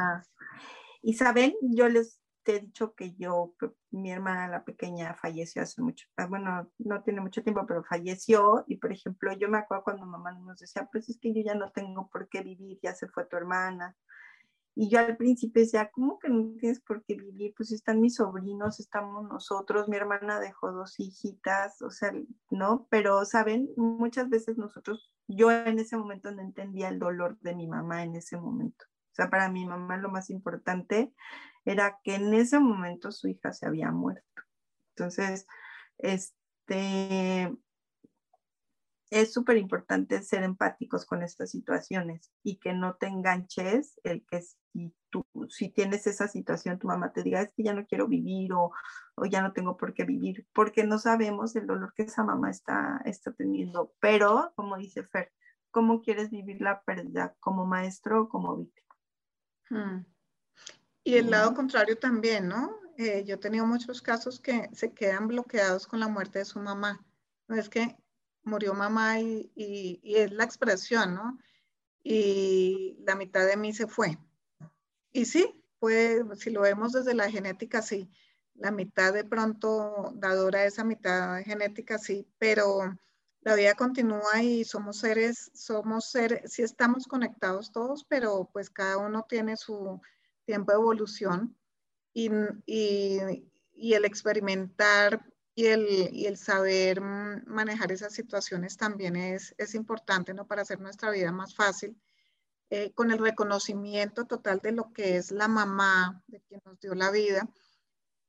[1.01, 3.53] Y saben, yo les he dicho que yo,
[3.91, 8.63] mi hermana la pequeña falleció hace mucho, ah, bueno, no tiene mucho tiempo, pero falleció
[8.67, 11.55] y por ejemplo, yo me acuerdo cuando mamá nos decía, pues es que yo ya
[11.55, 13.95] no tengo por qué vivir, ya se fue tu hermana.
[14.73, 17.53] Y yo al principio decía, ¿cómo que no tienes por qué vivir?
[17.57, 22.13] Pues están mis sobrinos, estamos nosotros, mi hermana dejó dos hijitas, o sea,
[22.49, 22.87] ¿no?
[22.89, 23.69] Pero, ¿saben?
[23.75, 28.15] Muchas veces nosotros, yo en ese momento no entendía el dolor de mi mamá en
[28.15, 28.85] ese momento.
[29.11, 31.13] O sea, para mi mamá lo más importante
[31.65, 34.41] era que en ese momento su hija se había muerto.
[34.95, 35.47] Entonces,
[35.97, 37.53] este,
[39.11, 44.41] es súper importante ser empáticos con estas situaciones y que no te enganches el que
[44.41, 48.07] si tú, si tienes esa situación, tu mamá te diga, es que ya no quiero
[48.07, 48.71] vivir o,
[49.15, 52.49] o ya no tengo por qué vivir, porque no sabemos el dolor que esa mamá
[52.49, 53.93] está, está teniendo.
[53.99, 55.33] Pero, como dice Fer,
[55.71, 57.35] ¿cómo quieres vivir la pérdida?
[57.41, 58.95] ¿Como maestro o como víctima?
[59.69, 60.05] Hmm.
[61.03, 62.79] Y el lado contrario también, ¿no?
[62.97, 66.59] Eh, yo he tenido muchos casos que se quedan bloqueados con la muerte de su
[66.59, 67.03] mamá.
[67.49, 67.97] No es que
[68.43, 71.37] murió mamá y, y, es la expresión, ¿no?
[72.03, 74.17] Y la mitad de mí se fue.
[75.11, 78.09] Y sí, pues si lo vemos desde la genética, sí,
[78.55, 82.97] la mitad de pronto dadora esa mitad genética, sí, pero
[83.41, 88.97] la vida continúa y somos seres, somos seres, sí estamos conectados todos, pero pues cada
[88.97, 89.99] uno tiene su
[90.45, 91.57] tiempo de evolución
[92.13, 92.29] y,
[92.65, 93.19] y,
[93.73, 100.47] y el experimentar y el, saber mm, manejar esas situaciones también es, importante, ¿no?
[100.47, 101.99] Para hacer nuestra vida más fácil,
[102.69, 106.95] eh, con el reconocimiento total de lo que es la mamá, de quien nos dio
[106.95, 107.49] la vida,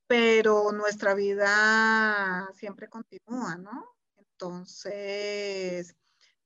[0.07, 3.95] pero nuestra vida siempre continúa, ¿no?
[4.17, 5.95] Entonces,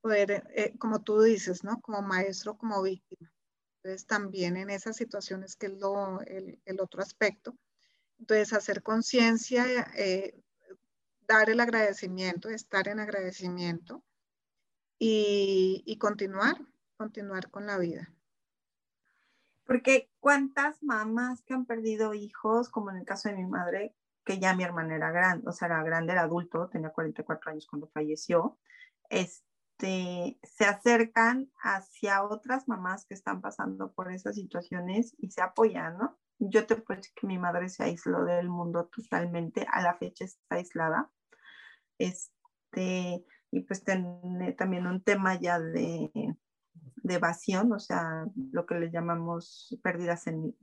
[0.02, 1.82] poder, eh, como tú dices, ¿no?
[1.82, 3.32] Como maestro, como víctima.
[3.78, 7.56] Entonces, también en esas situaciones, que es lo, el, otro aspecto,
[8.20, 9.66] entonces, hacer conciencia
[9.96, 10.44] eh,
[11.28, 14.04] dar el agradecimiento, estar en agradecimiento
[14.98, 16.56] y, continuar,
[16.96, 18.14] continuar con la vida.
[19.66, 24.40] Porque cuántas mamás que han perdido hijos, como en el caso de mi madre, que
[24.40, 27.88] ya mi hermana era grande, o sea, era grande, era adulto, tenía 44 años cuando
[27.90, 28.58] falleció,
[29.10, 35.98] este, se acercan hacia otras mamás que están pasando por esas situaciones y se apoyan,
[35.98, 36.18] ¿no?
[36.40, 40.26] Yo te puedo decir que mi madre se aisló del mundo totalmente, a la fecha
[40.26, 41.12] está aislada,
[41.98, 46.12] este, y pues tiene también un tema ya de,
[47.04, 50.56] de, evasión, o sea, lo que le llamamos pérdida senil,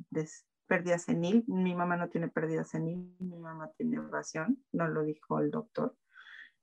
[0.67, 1.45] pérdida senil.
[1.47, 5.97] Mi mamá no tiene pérdida senil, mi mamá tiene evasión, no lo dijo el doctor,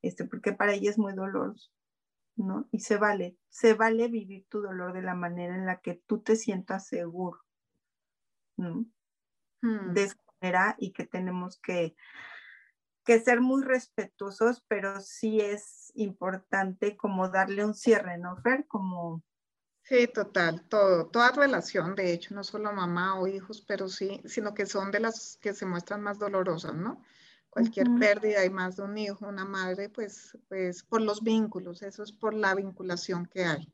[0.01, 1.71] este, porque para ella es muy doloroso.
[2.37, 2.67] ¿no?
[2.71, 6.21] Y se vale, se vale vivir tu dolor de la manera en la que tú
[6.21, 7.39] te sientas seguro.
[8.57, 8.85] ¿no?
[9.61, 9.93] Hmm.
[9.93, 11.95] De esa manera y que tenemos que
[13.03, 18.67] que ser muy respetuosos, pero sí es importante como darle un cierre, ¿no, Fer?
[18.67, 19.23] Como...
[19.83, 24.53] Sí, total, todo, toda relación, de hecho, no solo mamá o hijos, pero sí, sino
[24.53, 27.01] que son de las que se muestran más dolorosas, ¿no?
[27.49, 32.03] Cualquier pérdida y más de un hijo, una madre, pues, pues por los vínculos, eso
[32.03, 33.67] es por la vinculación que hay.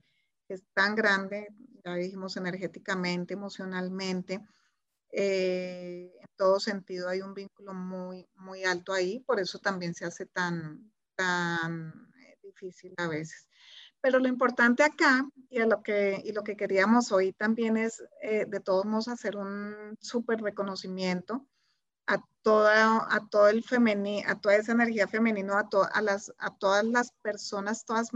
[0.47, 1.53] Es tan grande,
[1.85, 4.43] ya dijimos energéticamente, emocionalmente,
[5.11, 10.05] Eh, en todo sentido hay un vínculo muy, muy alto ahí, por eso también se
[10.05, 13.47] hace tan, tan eh, difícil a veces.
[14.01, 18.45] Pero lo importante acá y, lo, que, y lo que queríamos hoy también es eh,
[18.45, 21.47] de todos hacer un súper reconocimiento
[22.07, 26.55] a toda, a todo el femenino, a toda esa energía femenina, a, a, las, a
[26.57, 28.09] todas las personas, todas,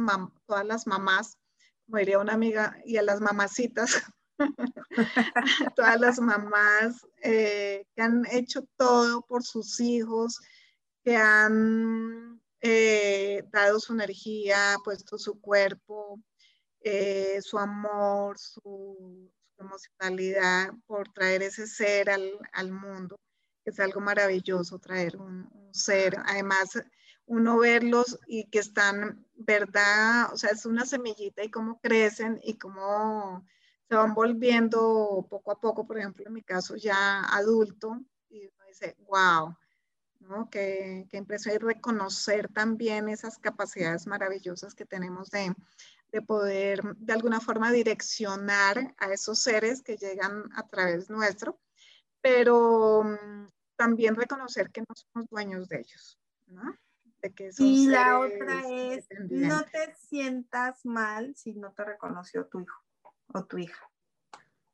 [0.45, 1.37] todas las mamás,
[1.85, 3.91] como diría una amiga, y a las mamacitas,
[5.75, 10.39] todas las mamás eh, que han hecho todo por sus hijos,
[11.03, 16.19] que han eh, dado su energía, puesto su cuerpo,
[16.81, 23.19] eh, su amor, su, emocionalidad por traer ese ser al, al mundo
[23.65, 26.17] es algo maravilloso traer un, ser.
[26.25, 26.81] Además,
[27.25, 30.33] uno verlos y que están, ¿verdad?
[30.33, 33.45] O sea, es una semillita y cómo crecen y cómo
[33.91, 38.65] se van volviendo poco a poco, por ejemplo, en mi caso ya adulto, y uno
[38.65, 39.53] dice, wow,
[40.21, 40.49] ¿no?
[40.49, 45.53] Qué, qué impresión y reconocer también esas capacidades maravillosas que tenemos de,
[46.09, 51.59] de poder de alguna forma direccionar a esos seres que llegan a través nuestro
[52.21, 56.17] pero mm, también reconocer que no somos dueños de ellos,
[56.47, 56.77] ¿no?
[57.21, 62.61] De que y la otra es, no te sientas mal si no te reconoció tu
[62.61, 62.81] hijo
[63.33, 63.89] o tu hija.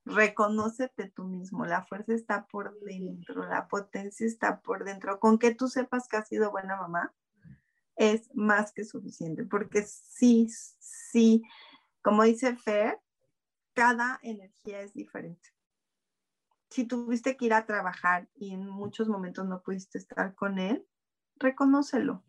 [0.06, 5.20] Reconócete tú mismo, la fuerza está por dentro, la potencia está por dentro.
[5.20, 7.14] Con que tú sepas que has sido buena mamá
[7.96, 10.48] es más que suficiente, porque sí,
[10.80, 11.44] sí,
[12.02, 13.00] como dice Fer,
[13.74, 15.58] cada energía es diferente
[16.70, 20.86] si tuviste que ir a trabajar y en muchos momentos no pudiste estar con él,
[21.38, 22.24] reconócelo,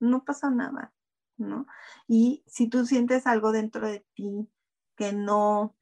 [0.00, 0.92] no pasa nada,
[1.36, 1.66] ¿no?
[2.06, 4.48] Y si tú sientes algo dentro de ti
[4.96, 5.74] que no,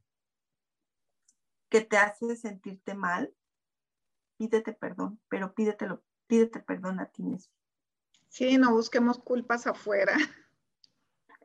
[1.68, 3.34] que te hace sentirte mal,
[4.36, 7.52] pídete perdón, pero pídetelo, pídete perdón a ti mismo.
[8.28, 10.14] Sí, no busquemos culpas afuera.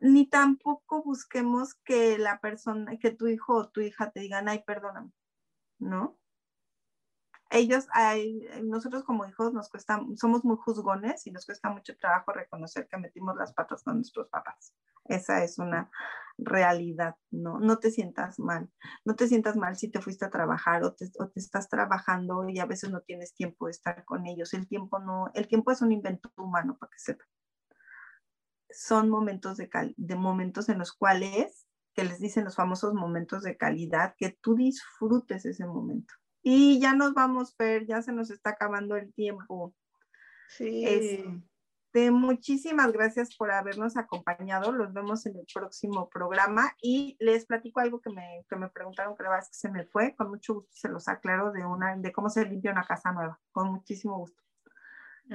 [0.00, 4.62] Ni tampoco busquemos que la persona, que tu hijo o tu hija te digan, ay,
[4.64, 5.12] perdóname,
[5.78, 6.18] ¿no?
[7.50, 7.86] ellos,
[8.62, 12.98] nosotros como hijos nos cuesta, somos muy juzgones y nos cuesta mucho trabajo reconocer que
[12.98, 14.74] metimos las patas con nuestros papás.
[15.04, 15.90] Esa es una
[16.38, 17.58] realidad, ¿no?
[17.58, 18.70] No te sientas mal,
[19.04, 22.48] no te sientas mal si te fuiste a trabajar o te, o te estás trabajando
[22.48, 24.54] y a veces no tienes tiempo de estar con ellos.
[24.54, 27.26] El tiempo no, el tiempo es un invento humano, para que sepan.
[28.70, 33.56] Son momentos de, de momentos en los cuales, que les dicen los famosos momentos de
[33.56, 38.50] calidad, que tú disfrutes ese momento y ya nos vamos, Fer, ya se nos está
[38.50, 39.74] acabando el tiempo.
[40.48, 41.42] Sí.
[41.98, 44.70] Este, muchísimas gracias por habernos acompañado.
[44.70, 49.16] Los vemos en el próximo programa y les platico algo que me, que me preguntaron,
[49.16, 50.14] creo que se me fue.
[50.14, 53.40] Con mucho gusto se los aclaro de, una, de cómo se limpia una casa nueva.
[53.50, 54.40] Con muchísimo gusto.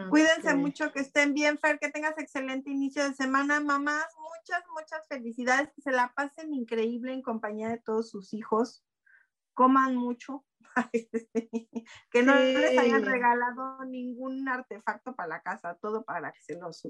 [0.09, 3.59] Cuídense mucho, que estén bien, Fer, que tengas excelente inicio de semana.
[3.59, 8.85] Mamás, muchas, muchas felicidades, que se la pasen increíble en compañía de todos sus hijos.
[9.53, 10.45] Coman mucho,
[12.11, 16.71] que no les hayan regalado ningún artefacto para la casa, todo para que se lo,
[16.73, 16.89] se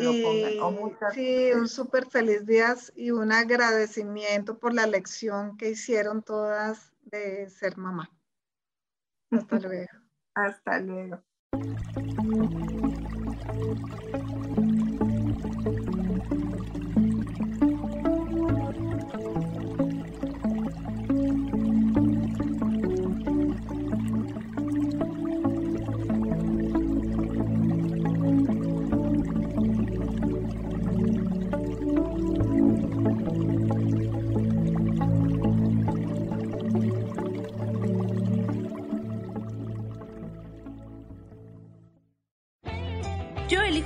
[0.00, 1.12] lo pongan.
[1.12, 7.48] sí, un súper feliz día y un agradecimiento por la lección que hicieron todas de
[7.50, 8.10] ser mamá.
[9.30, 9.88] Hasta luego.
[10.34, 11.22] Hasta luego.